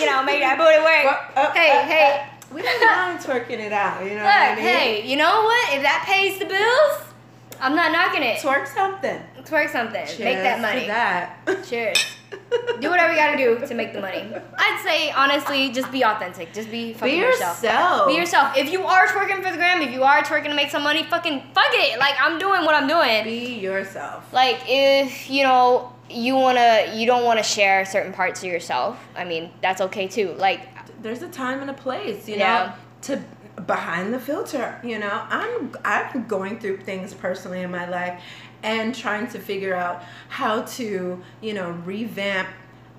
You 0.00 0.06
know, 0.06 0.22
make 0.24 0.40
that 0.40 0.56
booty 0.58 0.78
work. 0.82 1.36
Uh, 1.36 1.52
hey, 1.52 1.70
uh, 1.70 1.82
hey, 1.86 2.26
We 2.52 2.62
don't 2.62 2.80
mind 2.86 3.18
twerking 3.20 3.60
it 3.60 3.72
out. 3.72 4.02
You 4.04 4.10
know 4.16 4.24
what 4.24 4.34
I 4.34 4.54
mean? 4.54 4.64
hey, 4.64 5.06
you 5.06 5.16
know 5.16 5.42
what? 5.44 5.74
If 5.74 5.82
that 5.82 6.04
pays 6.06 6.38
the 6.38 6.46
bills, 6.46 7.12
I'm 7.60 7.76
not 7.76 7.92
knocking 7.92 8.22
it. 8.22 8.38
twerk 8.38 8.66
something. 8.66 9.20
Twerk 9.44 9.70
something, 9.70 10.04
Cheers 10.06 10.18
make 10.18 10.36
that 10.38 10.60
money. 10.60 10.86
That. 10.86 11.36
Cheers. 11.64 11.98
Do 12.80 12.88
whatever 12.90 13.12
you 13.12 13.18
gotta 13.18 13.36
do 13.36 13.66
to 13.66 13.74
make 13.74 13.92
the 13.92 14.00
money. 14.00 14.24
I'd 14.58 14.80
say 14.82 15.10
honestly, 15.10 15.70
just 15.70 15.92
be 15.92 16.02
authentic. 16.02 16.52
Just 16.54 16.70
be 16.70 16.92
fucking 16.94 17.14
Be 17.14 17.20
yourself. 17.20 17.62
yourself. 17.62 18.06
Be 18.08 18.14
yourself. 18.14 18.56
If 18.56 18.72
you 18.72 18.84
are 18.84 19.06
twerking 19.06 19.42
for 19.42 19.50
the 19.50 19.56
gram, 19.58 19.82
if 19.82 19.92
you 19.92 20.02
are 20.02 20.22
twerking 20.22 20.48
to 20.48 20.54
make 20.54 20.70
some 20.70 20.82
money, 20.82 21.02
fucking 21.04 21.42
fuck 21.54 21.66
it. 21.72 21.98
Like 21.98 22.14
I'm 22.20 22.38
doing 22.38 22.64
what 22.64 22.74
I'm 22.74 22.88
doing. 22.88 23.24
Be 23.24 23.58
yourself. 23.58 24.32
Like 24.32 24.60
if 24.66 25.28
you 25.30 25.42
know 25.44 25.92
you 26.12 26.34
wanna, 26.36 26.92
you 26.94 27.06
don't 27.06 27.24
wanna 27.24 27.42
share 27.42 27.84
certain 27.84 28.12
parts 28.12 28.42
of 28.42 28.48
yourself. 28.50 28.98
I 29.16 29.24
mean 29.24 29.50
that's 29.60 29.80
okay 29.80 30.06
too. 30.08 30.34
Like 30.34 30.60
There's 31.02 31.22
a 31.22 31.28
time 31.28 31.60
and 31.60 31.70
a 31.70 31.74
place, 31.74 32.28
you 32.28 32.36
Yeah. 32.36 32.66
know, 32.66 32.72
to 33.02 33.22
behind 33.62 34.14
the 34.14 34.18
filter. 34.20 34.80
You 34.84 34.98
know, 34.98 35.22
I'm 35.28 35.72
I'm 35.84 36.26
going 36.26 36.58
through 36.60 36.78
things 36.78 37.12
personally 37.14 37.62
in 37.62 37.70
my 37.70 37.88
life, 37.88 38.20
and 38.62 38.94
trying 38.94 39.26
to 39.28 39.38
figure 39.38 39.74
out 39.74 40.02
how 40.28 40.62
to, 40.62 41.22
you 41.40 41.54
know, 41.54 41.70
revamp. 41.84 42.48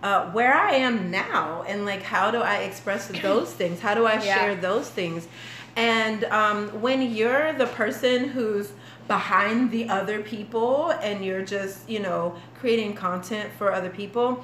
Uh, 0.04 0.30
where 0.32 0.54
I 0.54 0.72
am 0.74 1.10
now, 1.12 1.64
and 1.66 1.86
like, 1.86 2.04
how 2.04 2.30
do 2.30 2.40
I 2.42 2.58
express 2.58 3.08
those 3.22 3.54
things? 3.54 3.80
How 3.80 3.96
do 3.96 4.06
I 4.06 4.16
Yeah. 4.16 4.36
share 4.36 4.56
those 4.56 4.90
things? 4.90 5.30
And 5.78 6.26
um, 6.26 6.68
when 6.82 7.02
you're 7.16 7.54
the 7.54 7.68
person 7.68 8.26
who's 8.28 8.74
behind 9.08 9.72
the 9.72 9.90
other 9.90 10.22
people 10.22 10.92
and 10.92 11.24
you're 11.24 11.44
just, 11.44 11.90
you 11.90 12.00
know, 12.00 12.36
creating 12.60 12.94
content 12.94 13.50
for 13.58 13.72
other 13.72 13.90
people, 13.90 14.44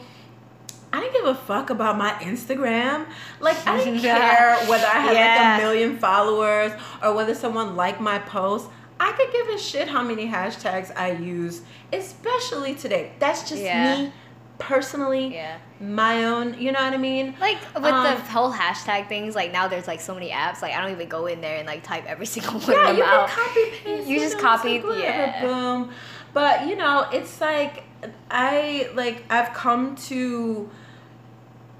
I 0.91 0.99
didn't 1.01 1.13
give 1.13 1.25
a 1.25 1.35
fuck 1.35 1.69
about 1.69 1.97
my 1.97 2.11
Instagram. 2.21 3.05
Like 3.39 3.57
I 3.67 3.77
didn't 3.83 3.99
care 4.01 4.57
whether 4.67 4.85
I 4.87 4.99
had 4.99 5.13
Yeah. 5.13 5.51
like 5.53 5.61
a 5.61 5.63
million 5.63 5.97
followers 5.99 6.71
or 7.03 7.13
whether 7.13 7.35
someone 7.35 7.75
liked 7.75 8.01
my 8.01 8.19
post. 8.19 8.69
I 8.99 9.11
could 9.13 9.31
give 9.31 9.47
a 9.49 9.57
shit 9.57 9.87
how 9.87 10.03
many 10.03 10.27
hashtags 10.27 10.91
I 10.97 11.11
use, 11.11 11.61
especially 11.93 12.75
today. 12.75 13.11
That's 13.19 13.47
just 13.47 13.61
Yeah. 13.61 13.97
me 14.03 14.13
personally, 14.57 15.33
Yeah. 15.33 15.57
My 15.79 16.25
own, 16.25 16.59
you 16.59 16.71
know 16.73 16.79
what 16.83 16.93
I 16.93 16.97
mean? 16.97 17.35
Like 17.39 17.57
with 17.75 17.85
Um, 17.85 18.03
the 18.03 18.21
whole 18.23 18.51
hashtag 18.51 19.07
things, 19.07 19.33
like 19.35 19.51
now 19.51 19.67
there's 19.67 19.87
like 19.87 20.01
so 20.01 20.13
many 20.13 20.29
apps. 20.29 20.61
Like 20.61 20.73
I 20.73 20.81
don't 20.81 20.91
even 20.91 21.07
go 21.07 21.25
in 21.27 21.39
there 21.41 21.57
and 21.57 21.65
like 21.67 21.83
type 21.83 22.05
every 22.05 22.25
single 22.35 22.59
one 22.59 22.71
yeah, 22.71 22.89
of 22.89 22.97
you 22.97 23.03
them 23.03 23.09
out. 23.13 23.29
can 23.29 23.45
copy 23.47 23.71
paste. 23.83 24.07
You 24.07 24.19
just 24.19 24.35
know, 24.37 24.41
copy- 24.41 24.75
it's 24.75 24.85
like, 24.85 24.95
whatever, 24.95 25.03
yeah. 25.07 25.41
Boom. 25.45 25.91
But 26.33 26.67
you 26.67 26.75
know, 26.75 27.07
it's 27.13 27.39
like 27.41 27.83
I 28.29 28.89
like 28.93 29.23
I've 29.29 29.53
come 29.53 29.95
to. 30.07 30.69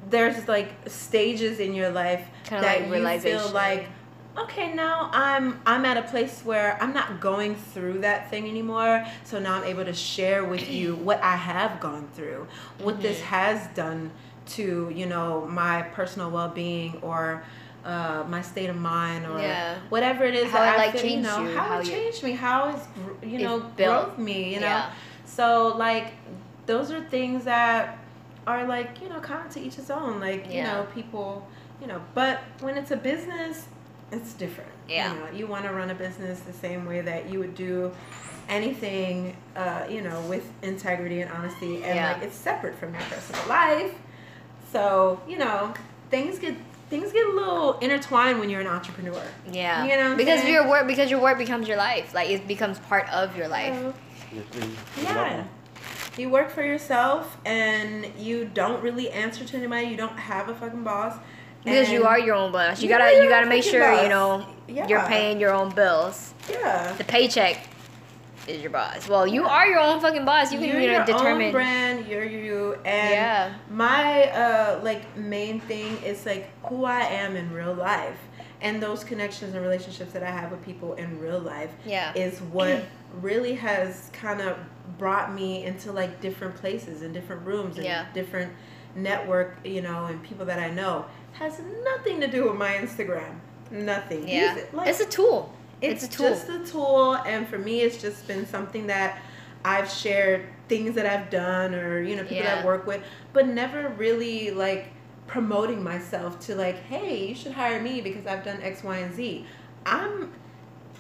There's 0.09 0.47
like 0.47 0.69
stages 0.87 1.59
in 1.59 1.73
your 1.73 1.89
life 1.91 2.25
Kinda 2.45 2.63
that 2.63 2.89
like 2.89 3.23
you 3.23 3.31
feel 3.37 3.49
like, 3.51 3.87
okay, 4.43 4.73
now 4.73 5.09
I'm 5.13 5.59
I'm 5.65 5.85
at 5.85 5.97
a 5.97 6.03
place 6.03 6.41
where 6.43 6.77
I'm 6.81 6.93
not 6.93 7.19
going 7.19 7.55
through 7.55 7.99
that 7.99 8.29
thing 8.29 8.47
anymore. 8.47 9.05
So 9.23 9.39
now 9.39 9.55
I'm 9.55 9.63
able 9.63 9.85
to 9.85 9.93
share 9.93 10.45
with 10.45 10.69
you 10.69 10.95
what 11.07 11.21
I 11.23 11.35
have 11.35 11.79
gone 11.79 12.07
through, 12.13 12.47
what 12.79 13.01
this 13.01 13.17
Mm-hmm. 13.17 13.25
has 13.35 13.67
done 13.75 14.11
to 14.47 14.91
you 14.95 15.05
know 15.05 15.45
my 15.47 15.81
personal 15.81 16.29
well 16.31 16.49
being 16.49 16.97
or. 17.01 17.43
Uh, 17.85 18.25
my 18.27 18.41
state 18.41 18.69
of 18.69 18.75
mind, 18.75 19.25
or 19.25 19.39
Yeah. 19.39 19.77
whatever 19.87 20.25
it 20.25 20.35
is 20.35 20.51
How 20.51 20.59
that 20.59 20.75
it, 20.75 20.79
I 20.81 20.85
like, 20.87 20.97
feel, 20.97 21.11
you 21.11 21.21
know, 21.21 21.39
you, 21.47 21.55
how, 21.57 21.63
how 21.63 21.79
it 21.79 21.85
changed 21.85 22.21
me, 22.23 22.33
how 22.33 22.75
it's 22.75 22.85
you 23.23 23.39
It 23.39 23.41
know 23.41 23.61
built- 23.77 24.19
me, 24.19 24.53
you 24.53 24.59
know. 24.59 24.65
yeah. 24.67 24.91
So 25.23 25.69
like, 25.77 26.07
those 26.65 26.91
are 26.91 26.99
things 27.01 27.45
that 27.45 27.97
are 28.45 28.65
like 28.65 29.01
you 29.01 29.07
know 29.07 29.21
kind 29.21 29.47
of 29.47 29.53
to 29.53 29.61
each 29.61 29.75
his 29.75 29.89
own. 29.89 30.19
Like 30.19 30.51
you 30.51 30.61
know 30.63 30.87
people, 30.93 31.47
you 31.79 31.87
know. 31.87 32.01
But 32.13 32.41
when 32.59 32.75
it's 32.77 32.91
a 32.91 32.97
business, 32.97 33.67
it's 34.11 34.33
different. 34.33 34.69
Yeah. 34.87 35.13
You 35.13 35.19
know, 35.19 35.29
you 35.31 35.47
want 35.47 35.65
to 35.65 35.71
run 35.71 35.89
a 35.89 35.95
business 35.95 36.39
the 36.41 36.53
same 36.53 36.85
way 36.85 37.01
that 37.01 37.29
you 37.29 37.39
would 37.39 37.55
do 37.55 37.91
anything, 38.47 39.35
uh, 39.55 39.83
you 39.89 40.01
know, 40.01 40.19
with 40.21 40.49
integrity 40.63 41.21
and 41.21 41.31
honesty, 41.31 41.83
and 41.83 41.95
Yeah. 41.95 42.13
like 42.13 42.23
it's 42.23 42.35
separate 42.35 42.75
from 42.79 42.93
your 42.93 43.03
personal 43.03 43.47
life. 43.47 43.93
So 44.71 45.21
you 45.27 45.37
know, 45.37 45.73
things 46.09 46.39
get 46.39 46.55
things 46.89 47.11
get 47.11 47.23
a 47.27 47.31
little 47.31 47.77
intertwined 47.79 48.39
when 48.39 48.49
you're 48.49 48.61
an 48.61 48.67
entrepreneur. 48.67 49.21
Yeah. 49.51 49.83
You 49.83 49.89
know 49.91 49.97
what 49.97 50.11
I'm 50.11 50.17
because 50.17 50.41
saying? 50.41 50.53
your 50.53 50.67
work 50.67 50.87
because 50.87 51.11
your 51.11 51.19
work 51.21 51.37
becomes 51.37 51.67
your 51.67 51.77
life. 51.77 52.13
Like 52.15 52.29
it 52.29 52.47
becomes 52.47 52.79
part 52.79 53.07
of 53.13 53.37
your 53.37 53.47
life. 53.47 53.75
So, 53.79 53.93
Yeah. 55.03 55.43
You 56.17 56.29
work 56.29 56.49
for 56.49 56.63
yourself 56.63 57.37
and 57.45 58.07
you 58.17 58.45
don't 58.53 58.81
really 58.81 59.09
answer 59.11 59.45
to 59.45 59.57
anybody. 59.57 59.87
You 59.87 59.97
don't 59.97 60.17
have 60.17 60.49
a 60.49 60.55
fucking 60.55 60.83
boss. 60.83 61.15
Because 61.63 61.89
you 61.91 62.05
are 62.05 62.19
your 62.19 62.35
own 62.35 62.51
boss. 62.51 62.81
You 62.81 62.89
You 62.89 62.97
gotta 62.97 63.21
you 63.23 63.29
gotta 63.29 63.47
make 63.47 63.63
sure, 63.63 63.81
boss. 63.81 64.03
you 64.03 64.09
know, 64.09 64.45
you're 64.67 65.05
paying 65.07 65.39
your 65.39 65.51
own 65.53 65.73
bills. 65.73 66.33
Yeah. 66.49 66.93
The 66.97 67.03
paycheck 67.03 67.67
is 68.47 68.61
your 68.61 68.71
boss. 68.71 69.07
Well, 69.07 69.27
you 69.27 69.45
are 69.45 69.67
your 69.67 69.79
own 69.79 69.99
fucking 69.99 70.25
boss. 70.25 70.51
You 70.51 70.59
can 70.59 70.69
you're 70.69 70.79
you 70.79 70.87
know 70.87 70.93
your 70.97 71.05
determine 71.05 71.47
own 71.47 71.51
brand. 71.51 72.07
You're 72.07 72.23
you. 72.23 72.73
And 72.85 73.11
Yeah. 73.11 73.53
my 73.69 74.23
uh 74.31 74.79
like 74.83 75.15
main 75.17 75.59
thing 75.61 75.97
is 76.03 76.25
like 76.25 76.49
who 76.65 76.85
I 76.85 77.01
am 77.01 77.35
in 77.35 77.51
real 77.53 77.73
life. 77.73 78.17
And 78.61 78.81
those 78.83 79.03
connections 79.05 79.53
and 79.53 79.63
relationships 79.63 80.11
that 80.13 80.21
I 80.23 80.31
have 80.31 80.51
with 80.51 80.63
people 80.65 80.93
in 80.95 81.19
real 81.19 81.39
life 81.39 81.71
Yeah. 81.85 82.11
is 82.13 82.39
what 82.41 82.83
really 83.21 83.53
has 83.55 84.09
kind 84.13 84.41
of 84.41 84.57
brought 84.97 85.33
me 85.33 85.63
into 85.65 85.91
like 85.91 86.19
different 86.19 86.55
places 86.55 87.01
and 87.03 87.13
different 87.13 87.45
rooms 87.45 87.75
and 87.77 87.85
Yeah. 87.85 88.05
different 88.13 88.51
network, 88.95 89.57
you 89.63 89.81
know, 89.81 90.05
and 90.05 90.21
people 90.23 90.45
that 90.45 90.59
I 90.59 90.69
know 90.69 91.05
has 91.33 91.59
nothing 91.83 92.19
to 92.21 92.27
do 92.27 92.45
with 92.49 92.55
my 92.57 92.73
Instagram. 92.73 93.35
Nothing. 93.71 94.27
Yeah. 94.27 94.53
Use 94.55 94.63
it 94.63 94.73
like- 94.73 94.87
it's 94.89 94.99
a 94.99 95.05
tool. 95.05 95.53
it's, 95.81 96.03
It's 96.03 96.15
a 96.15 96.17
tool. 96.17 96.29
just 96.29 96.49
a 96.49 96.59
tool 96.71 97.15
and 97.15 97.47
for 97.47 97.57
me 97.57 97.81
it's 97.81 98.01
just 98.01 98.27
been 98.27 98.45
something 98.45 98.87
that 98.87 99.19
i've 99.63 99.89
shared 99.89 100.45
things 100.67 100.93
that 100.95 101.05
i've 101.05 101.29
done 101.29 101.73
or 101.73 102.01
you 102.01 102.15
know 102.17 102.23
people 102.23 102.43
that 102.43 102.57
i 102.59 102.65
work 102.65 102.85
with 102.87 103.01
but 103.31 103.47
never 103.47 103.87
really 103.97 104.51
like 104.51 104.87
promoting 105.27 105.81
myself 105.83 106.37
to 106.39 106.55
like 106.55 106.75
hey 106.83 107.27
you 107.29 107.35
should 107.35 107.51
hire 107.53 107.81
me 107.81 108.01
because 108.01 108.25
i've 108.27 108.43
done 108.43 108.59
x 108.61 108.83
y 108.83 108.97
and 108.97 109.13
z 109.15 109.45
i'm 109.85 110.31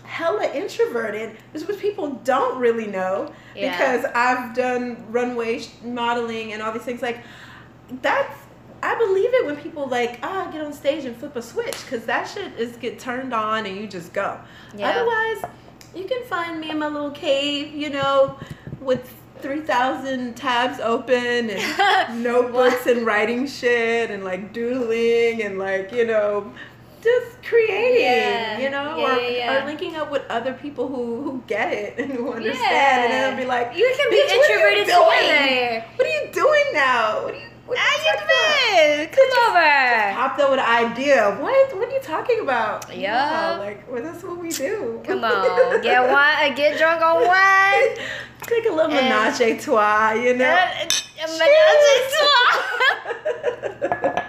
hella 0.03 0.49
introverted 0.53 1.35
this 1.53 1.61
is 1.63 1.67
what 1.67 1.77
people 1.79 2.09
don't 2.23 2.57
really 2.59 2.87
know 2.87 3.31
Yeah. 3.55 3.71
because 3.77 4.05
i've 4.15 4.55
done 4.55 5.05
runway 5.11 5.59
sh- 5.59 5.69
modeling 5.83 6.53
and 6.53 6.61
all 6.61 6.71
these 6.71 6.83
things 6.83 7.01
like 7.01 7.19
that's 8.01 8.35
I 8.81 8.95
believe 8.95 9.33
it 9.33 9.45
when 9.45 9.57
people 9.57 9.87
like 9.87 10.19
ah 10.23 10.49
get 10.51 10.63
on 10.65 10.71
stage 10.73 11.05
and 11.05 11.15
flip 11.15 11.35
a 11.35 11.41
switch 11.41 11.75
because 11.83 12.05
that 12.05 12.25
shit 12.27 12.53
is 12.57 12.77
get 12.77 12.97
turned 12.99 13.33
on 13.33 13.65
and 13.65 13.75
you 13.77 13.87
just 13.87 14.13
go. 14.13 14.39
Yeah. 14.75 14.89
Otherwise, 14.89 15.51
you 15.95 16.05
can 16.05 16.23
find 16.25 16.59
me 16.61 16.69
in 16.69 16.79
my 16.79 16.87
little 16.87 17.11
cave, 17.11 17.73
you 17.73 17.89
know, 17.89 18.39
with 18.79 19.13
three 19.39 19.61
thousand 19.61 20.35
tabs 20.35 20.79
open 20.79 21.49
and 21.49 22.23
notebooks 22.23 22.87
and 22.87 23.05
writing 23.05 23.47
shit 23.47 24.11
and 24.11 24.23
like 24.23 24.53
doodling 24.53 25.43
and 25.43 25.57
like 25.59 25.91
you 25.91 26.05
know 26.05 26.53
just 27.01 27.41
creating, 27.43 28.01
Yeah. 28.03 28.59
you 28.59 28.69
know, 28.69 28.97
Yeah, 28.97 29.15
or, 29.15 29.19
yeah, 29.21 29.63
or 29.63 29.65
linking 29.65 29.95
up 29.95 30.11
with 30.11 30.23
other 30.29 30.53
people 30.53 30.87
who 30.89 31.21
who 31.21 31.43
get 31.47 31.71
it 31.71 31.97
and 31.97 32.11
who 32.11 32.33
understand, 32.33 33.03
and 33.03 33.13
then 33.13 33.31
I'll 33.31 33.37
be 33.39 33.45
like, 33.45 33.75
you 33.77 33.93
can 33.97 34.09
be 34.09 34.17
"Bitch, 34.17 34.25
what 34.25 34.29
are 34.29 34.35
you 34.35 34.41
introverted 34.43 34.85
together. 34.85 35.85
What 35.95 36.07
are 36.07 36.09
you 36.09 36.29
doing 36.33 36.63
now? 36.73 37.23
What 37.23 37.33
are 37.33 37.37
you? 37.37 37.48
What 37.69 37.77
are 37.77 37.97
you 37.97 38.05
you 38.05 38.11
talking 38.17 38.25
about?" 38.25 38.39
can 38.79 39.09
come 39.15 39.31
over. 39.49 39.71
Popped 40.15 40.39
up 40.41 40.49
with 40.51 40.59
an 40.59 40.65
idea. 40.91 41.21
What? 41.39 41.75
What 41.75 41.87
are 41.87 41.91
you 41.91 41.99
talking 42.01 42.39
about? 42.41 42.95
Yeah. 42.95 43.55
No, 43.57 43.63
like, 43.63 43.89
well, 43.91 44.03
that's 44.03 44.23
what 44.23 44.37
we 44.37 44.49
do. 44.49 45.01
Come 45.05 45.23
on, 45.23 45.81
get 45.81 46.01
one, 46.09 46.55
get 46.55 46.77
drunk 46.77 47.01
on 47.01 47.25
wine. 47.27 47.97
Take 48.47 48.65
a 48.65 48.69
little 48.69 48.91
And- 48.91 49.09
menage 49.09 49.41
a 49.41 49.57
trois, 49.59 50.13
you 50.13 50.33
know. 50.35 50.49
Uh, 50.49 50.85
menage 51.37 51.85
a 51.93 51.95
trois. 52.15 54.25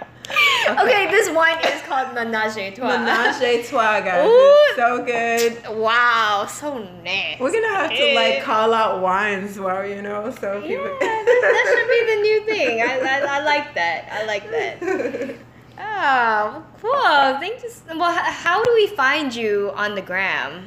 okay, 0.69 1.09
this 1.11 1.29
wine 1.29 1.57
is 1.65 1.81
called 1.83 2.13
menage 2.13 2.75
trois. 2.75 2.87
Menage 2.97 3.67
trois, 3.67 3.99
guys. 4.01 4.27
Ooh. 4.27 4.73
So 4.75 5.03
good. 5.05 5.77
Wow, 5.77 6.45
so 6.49 6.77
nice. 7.03 7.39
We're 7.39 7.51
gonna 7.51 7.75
have 7.75 7.91
to 7.91 8.13
like 8.15 8.43
call 8.43 8.73
out 8.73 9.01
wines 9.01 9.59
while 9.59 9.85
you 9.87 10.01
know, 10.01 10.29
so 10.39 10.57
Yeah, 10.59 10.67
people. 10.67 10.85
that, 10.99 11.41
that 11.55 11.65
should 11.71 11.89
be 11.89 12.15
the 12.15 12.21
new 12.21 12.39
thing. 12.45 12.81
I, 12.81 12.99
I, 12.99 13.39
I 13.39 13.43
like 13.43 13.73
that. 13.75 14.07
I 14.11 14.25
like 14.25 14.49
that. 14.51 15.35
Oh, 15.79 16.63
cool. 16.81 17.39
Thank 17.39 17.63
you. 17.63 17.69
Well, 17.97 18.11
how 18.11 18.63
do 18.63 18.71
we 18.75 18.87
find 18.87 19.33
you 19.33 19.71
on 19.75 19.95
the 19.95 20.01
gram? 20.01 20.65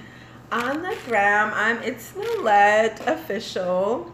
On 0.52 0.82
the 0.82 0.96
gram, 1.06 1.52
I'm 1.54 1.82
it's 1.82 2.12
Lillette 2.12 3.00
official. 3.06 4.12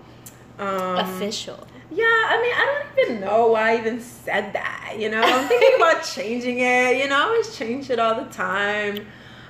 Um, 0.59 0.97
Official. 0.99 1.67
Yeah, 1.91 2.05
I 2.05 2.41
mean, 2.41 2.53
I 2.55 2.83
don't 2.97 3.09
even 3.11 3.21
know 3.21 3.49
why 3.49 3.73
I 3.73 3.79
even 3.79 4.01
said 4.01 4.53
that. 4.53 4.95
You 4.99 5.11
know, 5.11 5.21
I'm 5.21 5.49
thinking 5.49 5.77
about 5.77 6.05
changing 6.15 6.59
it. 6.61 6.97
You 6.99 7.09
know, 7.09 7.17
I 7.19 7.23
always 7.23 7.57
change 7.57 7.91
it 7.91 7.99
all 7.99 8.15
the 8.15 8.31
time. 8.31 9.07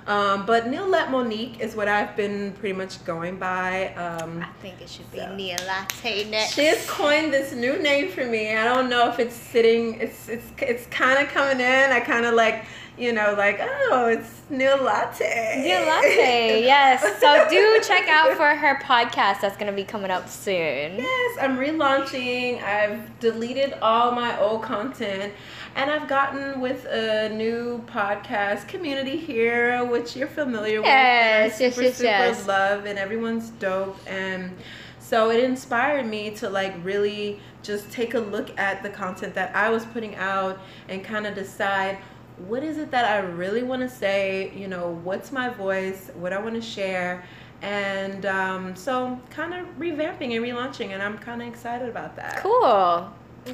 Um, 0.07 0.46
but 0.46 0.64
Nealette 0.64 1.11
Monique 1.11 1.61
is 1.61 1.76
what 1.76 1.87
I've 1.87 2.16
been 2.16 2.53
pretty 2.53 2.72
much 2.74 3.05
going 3.05 3.37
by. 3.38 3.94
Um, 3.94 4.42
I 4.42 4.48
think 4.62 4.81
it 4.81 4.88
should 4.88 5.11
be 5.12 5.18
So. 5.18 5.35
Nia 5.37 5.59
Latte 5.66 6.29
next. 6.31 6.55
she 6.55 6.64
has 6.64 6.85
coined 6.88 7.33
this 7.33 7.53
new 7.53 7.79
name 7.81 8.11
for 8.11 8.24
me. 8.24 8.57
I 8.57 8.64
don't 8.64 8.88
know 8.88 9.09
if 9.09 9.18
it's 9.20 9.37
sitting. 9.37 10.00
It's 10.00 10.29
it's 10.29 10.50
it's 10.59 10.87
kind 10.87 11.24
of 11.24 11.33
coming 11.33 11.61
in. 11.61 11.90
I 11.92 12.00
kind 12.00 12.24
of 12.24 12.35
like 12.35 12.64
you 13.01 13.13
know 13.13 13.35
like 13.37 13.59
oh 13.61 14.07
it's 14.09 14.43
new 14.51 14.69
Latte. 14.75 15.63
New 15.63 15.87
Latte, 15.87 16.63
yes. 16.65 17.01
So 17.21 17.49
do 17.49 17.81
check 17.87 18.09
out 18.09 18.37
for 18.37 18.49
her 18.55 18.79
podcast 18.83 19.41
that's 19.41 19.57
gonna 19.57 19.73
be 19.73 19.85
coming 19.85 20.11
up 20.11 20.29
soon. 20.29 20.97
Yes, 20.97 21.39
I'm 21.41 21.57
relaunching. 21.57 22.63
I've 22.63 23.19
deleted 23.21 23.75
all 23.81 24.13
my 24.13 24.39
old 24.41 24.63
content 24.63 25.33
and 25.77 25.91
I've 25.91 26.09
gotten 26.09 26.61
with 26.61 26.85
a 26.87 27.29
new 27.31 27.83
podcast 27.87 28.67
community 28.69 29.17
here, 29.17 29.85
which 29.85 30.17
you're 30.17 30.27
familiar 30.29 30.81
Yes, 30.83 31.53
with. 31.53 31.61
yes, 31.61 31.75
super, 31.75 31.87
yes, 31.87 31.97
super 31.97 32.09
yes. 32.09 32.47
love 32.47 32.87
and 32.87 32.99
everyone's 32.99 33.51
dope. 33.51 33.97
And 34.09 34.57
so 34.99 35.31
it 35.31 35.43
inspired 35.45 36.07
me 36.07 36.31
to 36.33 36.51
like 36.51 36.75
really 36.83 37.41
just 37.63 37.91
take 37.93 38.15
a 38.15 38.19
look 38.19 38.57
at 38.59 38.83
the 38.83 38.91
content 38.91 39.35
that 39.35 39.55
I 39.55 39.71
was 39.71 39.85
putting 39.87 40.17
out 40.17 40.59
and 40.89 41.05
kind 41.05 41.27
of 41.27 41.35
decide 41.35 41.99
what 42.47 42.62
is 42.62 42.79
it 42.79 42.90
that 42.90 43.05
I 43.05 43.19
really 43.19 43.62
want 43.62 43.83
to 43.83 43.88
say, 43.88 44.53
you 44.55 44.69
know, 44.69 44.99
what's 45.05 45.33
my 45.33 45.49
voice, 45.49 46.11
what 46.14 46.33
I 46.33 46.38
want 46.38 46.55
to 46.55 46.62
share. 46.62 47.25
And 47.62 48.25
um, 48.25 48.75
so, 48.75 49.21
kind 49.29 49.53
of 49.53 49.66
revamping 49.79 50.35
and 50.35 50.43
relaunching, 50.45 50.90
and 50.93 51.03
I'm 51.03 51.19
kind 51.19 51.43
of 51.43 51.49
excited 51.49 51.88
about 51.88 52.16
that. 52.16 52.38
Cool. 52.38 53.12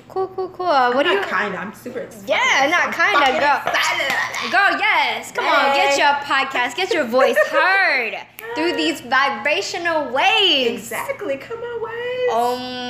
Cool, 0.08 0.28
cool, 0.28 0.48
cool. 0.50 0.66
What 0.66 1.06
I'm 1.06 1.12
do 1.12 1.18
you? 1.18 1.22
kinda. 1.22 1.58
I'm 1.58 1.72
super 1.72 2.00
excited. 2.00 2.28
Yeah, 2.28 2.68
not 2.70 2.84
Go. 2.84 2.88
excited 2.90 3.36
about 3.38 3.64
that. 3.64 4.48
Girl, 4.50 4.78
yes. 4.80 5.32
Come 5.32 5.44
on, 5.46 5.74
get 5.74 5.96
your 5.96 6.12
podcast, 6.26 6.76
get 6.76 6.92
your 6.92 7.04
voice 7.04 7.36
heard 7.50 8.16
through 8.56 8.74
these 8.74 9.00
vibrational 9.00 10.10
waves. 10.12 10.82
Exactly. 10.82 11.36
Come 11.36 11.58
on, 11.58 11.82
waves. 11.82 12.32
Um, 12.34 12.85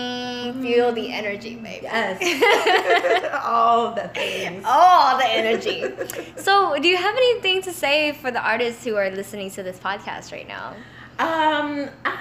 feel 0.63 0.93
the 0.93 1.13
energy, 1.13 1.57
baby. 1.57 1.85
Yes. 1.85 3.31
All 3.45 3.93
the 3.93 4.09
things. 4.09 4.65
All 4.67 5.19
the 5.19 5.29
energy. 5.29 5.85
So, 6.37 6.79
do 6.79 6.87
you 6.87 6.97
have 6.97 7.17
anything 7.17 7.63
to 7.63 7.73
say 7.73 8.13
for 8.13 8.31
the 8.31 8.41
artists 8.41 8.85
who 8.85 8.95
are 8.95 9.11
listening 9.11 9.51
to 9.53 9.63
this 9.63 9.79
podcast 9.79 10.31
right 10.33 10.47
now? 10.47 10.75
Um, 11.19 11.89
uh, 12.05 12.17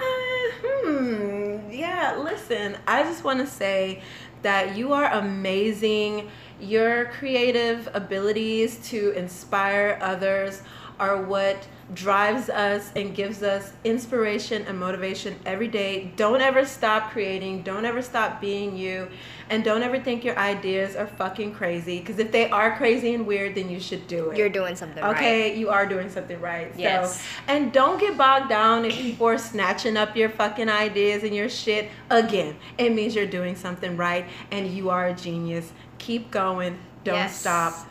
hmm, 0.64 1.70
yeah, 1.70 2.16
listen, 2.18 2.76
I 2.86 3.02
just 3.02 3.22
want 3.22 3.40
to 3.40 3.46
say 3.46 4.02
that 4.42 4.76
you 4.76 4.92
are 4.92 5.12
amazing. 5.12 6.30
Your 6.60 7.06
creative 7.06 7.88
abilities 7.92 8.78
to 8.88 9.10
inspire 9.10 9.98
others 10.00 10.62
are 10.98 11.20
what 11.20 11.66
drives 11.94 12.48
us 12.48 12.90
and 12.96 13.14
gives 13.14 13.42
us 13.42 13.72
inspiration 13.84 14.64
and 14.66 14.78
motivation 14.78 15.36
every 15.46 15.68
day. 15.68 16.10
Don't 16.16 16.40
ever 16.40 16.64
stop 16.64 17.12
creating, 17.12 17.62
don't 17.62 17.84
ever 17.84 18.02
stop 18.02 18.40
being 18.40 18.76
you, 18.76 19.06
and 19.50 19.62
don't 19.62 19.82
ever 19.82 20.00
think 20.00 20.24
your 20.24 20.36
ideas 20.36 20.96
are 20.96 21.06
fucking 21.06 21.54
crazy 21.54 22.00
because 22.00 22.18
if 22.18 22.32
they 22.32 22.50
are 22.50 22.76
crazy 22.76 23.14
and 23.14 23.26
weird, 23.26 23.54
then 23.54 23.70
you 23.70 23.78
should 23.78 24.06
do 24.08 24.30
it. 24.30 24.38
You're 24.38 24.48
doing 24.48 24.74
something 24.74 25.02
right. 25.02 25.16
Okay, 25.16 25.56
you 25.56 25.68
are 25.68 25.86
doing 25.86 26.10
something 26.10 26.40
right. 26.40 26.72
Yes. 26.76 27.20
So, 27.20 27.26
and 27.46 27.72
don't 27.72 28.00
get 28.00 28.18
bogged 28.18 28.48
down 28.48 28.84
if 28.84 28.94
people 28.96 29.28
are 29.28 29.38
snatching 29.38 29.96
up 29.96 30.16
your 30.16 30.28
fucking 30.28 30.68
ideas 30.68 31.22
and 31.22 31.34
your 31.34 31.48
shit. 31.48 31.88
Again, 32.10 32.56
it 32.78 32.92
means 32.92 33.14
you're 33.14 33.26
doing 33.26 33.54
something 33.54 33.96
right 33.96 34.26
and 34.50 34.66
you 34.68 34.90
are 34.90 35.06
a 35.06 35.14
genius. 35.14 35.72
Keep 35.98 36.30
going. 36.30 36.78
Don't 37.04 37.14
Yes. 37.14 37.38
stop. 37.40 37.86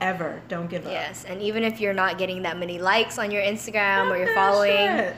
Ever. 0.00 0.42
Don't 0.48 0.70
give 0.70 0.86
up. 0.86 0.92
Yes, 0.92 1.24
and 1.24 1.42
even 1.42 1.64
if 1.64 1.80
you're 1.80 1.94
not 1.94 2.18
getting 2.18 2.42
that 2.42 2.58
many 2.58 2.78
likes 2.78 3.18
on 3.18 3.30
your 3.30 3.42
Instagram 3.42 4.06
or 4.06 4.10
Fuck 4.10 4.18
you're 4.18 4.34
following, 4.34 4.70
shit. 4.70 5.16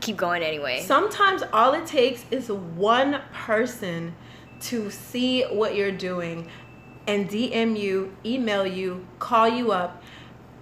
keep 0.00 0.16
going 0.16 0.42
anyway. 0.42 0.82
Sometimes 0.82 1.42
all 1.52 1.74
it 1.74 1.86
takes 1.86 2.24
is 2.30 2.50
one 2.50 3.20
person 3.32 4.14
to 4.60 4.90
see 4.90 5.42
what 5.44 5.74
you're 5.74 5.90
doing 5.90 6.48
and 7.06 7.28
DM 7.28 7.78
you, 7.78 8.14
email 8.24 8.66
you, 8.66 9.06
call 9.18 9.48
you 9.48 9.72
up, 9.72 10.02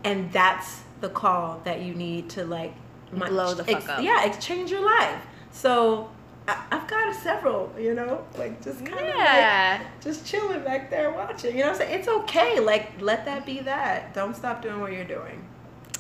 and 0.04 0.32
that's 0.32 0.82
the 1.00 1.08
call 1.08 1.60
that 1.64 1.82
you 1.82 1.94
need 1.94 2.30
to 2.30 2.44
like 2.44 2.74
Blow 3.12 3.54
the 3.54 3.64
fuck 3.64 3.88
up. 3.88 4.02
Yeah, 4.02 4.24
exchange 4.24 4.70
your 4.70 4.84
life. 4.84 5.22
So 5.50 6.10
I, 6.48 6.64
I've 6.72 6.88
got 6.88 7.14
several, 7.14 7.72
you 7.78 7.94
know, 7.94 8.24
like 8.38 8.62
just 8.64 8.84
kind 8.84 8.98
of 8.98 9.06
like 9.06 9.14
yeah. 9.14 9.86
just 10.00 10.26
chilling 10.26 10.64
back 10.64 10.90
there 10.90 11.10
watching. 11.10 11.54
You 11.54 11.64
know 11.64 11.72
what 11.72 11.82
I'm 11.82 11.86
saying? 11.86 12.00
It's 12.00 12.08
okay. 12.08 12.58
Like 12.58 13.00
let 13.00 13.24
that 13.26 13.44
be 13.44 13.60
that. 13.60 14.14
Don't 14.14 14.34
stop 14.34 14.62
doing 14.62 14.80
what 14.80 14.92
you're 14.92 15.04
doing. 15.04 15.44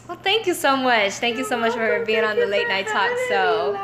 Well, 0.08 0.18
thank 0.18 0.46
you 0.46 0.54
so 0.54 0.74
much. 0.74 1.12
Thank 1.12 1.36
you 1.36 1.44
so 1.44 1.58
much 1.58 1.74
for 1.74 2.04
being 2.06 2.24
on 2.24 2.36
the 2.36 2.46
late 2.46 2.66
night 2.66 2.86
talk. 2.88 3.10
So. 3.28 3.76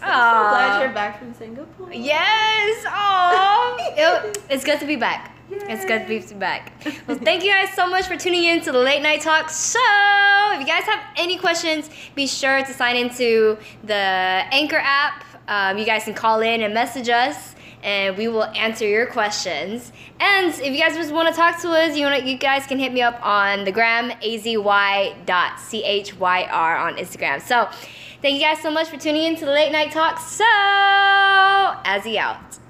I'm 0.00 0.44
so 0.44 0.50
glad 0.50 0.82
you're 0.82 0.92
back 0.92 1.18
from 1.18 1.34
Singapore. 1.34 1.92
Yes. 1.92 2.84
Oh, 2.86 4.32
it's 4.50 4.64
good 4.64 4.78
to 4.80 4.86
be 4.86 4.96
back. 4.96 5.34
It's 5.50 5.84
good 5.84 6.06
to 6.06 6.06
be 6.06 6.34
back. 6.34 6.72
Well, 7.06 7.16
thank 7.16 7.42
you 7.42 7.50
guys 7.50 7.72
so 7.74 7.88
much 7.88 8.06
for 8.06 8.16
tuning 8.16 8.44
in 8.44 8.60
to 8.60 8.72
the 8.72 8.78
Late 8.78 9.02
Night 9.02 9.22
Talk 9.22 9.48
Show. 9.48 10.50
If 10.52 10.60
you 10.60 10.66
guys 10.66 10.84
have 10.84 11.00
any 11.16 11.38
questions, 11.38 11.88
be 12.14 12.26
sure 12.26 12.62
to 12.62 12.72
sign 12.72 12.96
into 12.96 13.56
the 13.82 13.94
Anchor 13.94 14.80
app. 14.82 15.24
Um, 15.48 15.78
you 15.78 15.84
guys 15.84 16.04
can 16.04 16.14
call 16.14 16.40
in 16.40 16.62
and 16.62 16.72
message 16.74 17.08
us, 17.08 17.54
and 17.82 18.16
we 18.16 18.28
will 18.28 18.44
answer 18.44 18.86
your 18.86 19.06
questions. 19.06 19.90
And 20.20 20.52
if 20.52 20.72
you 20.72 20.78
guys 20.78 20.94
just 20.94 21.12
want 21.12 21.28
to 21.28 21.34
talk 21.34 21.60
to 21.62 21.70
us, 21.70 21.96
you 21.96 22.04
want 22.06 22.24
you 22.24 22.36
guys 22.38 22.66
can 22.66 22.78
hit 22.78 22.92
me 22.92 23.02
up 23.02 23.18
on 23.24 23.64
the 23.64 23.72
gram 23.72 24.10
azy.chyr 24.20 25.16
on 26.80 26.96
Instagram. 26.96 27.40
So, 27.42 27.68
thank 28.22 28.34
you 28.34 28.40
guys 28.40 28.60
so 28.60 28.70
much 28.70 28.88
for 28.88 28.98
tuning 28.98 29.24
in 29.24 29.36
to 29.36 29.44
the 29.46 29.52
Late 29.52 29.72
Night 29.72 29.90
Talk 29.90 30.18
Show. 30.18 30.44
Azzy 31.84 32.16
out. 32.16 32.67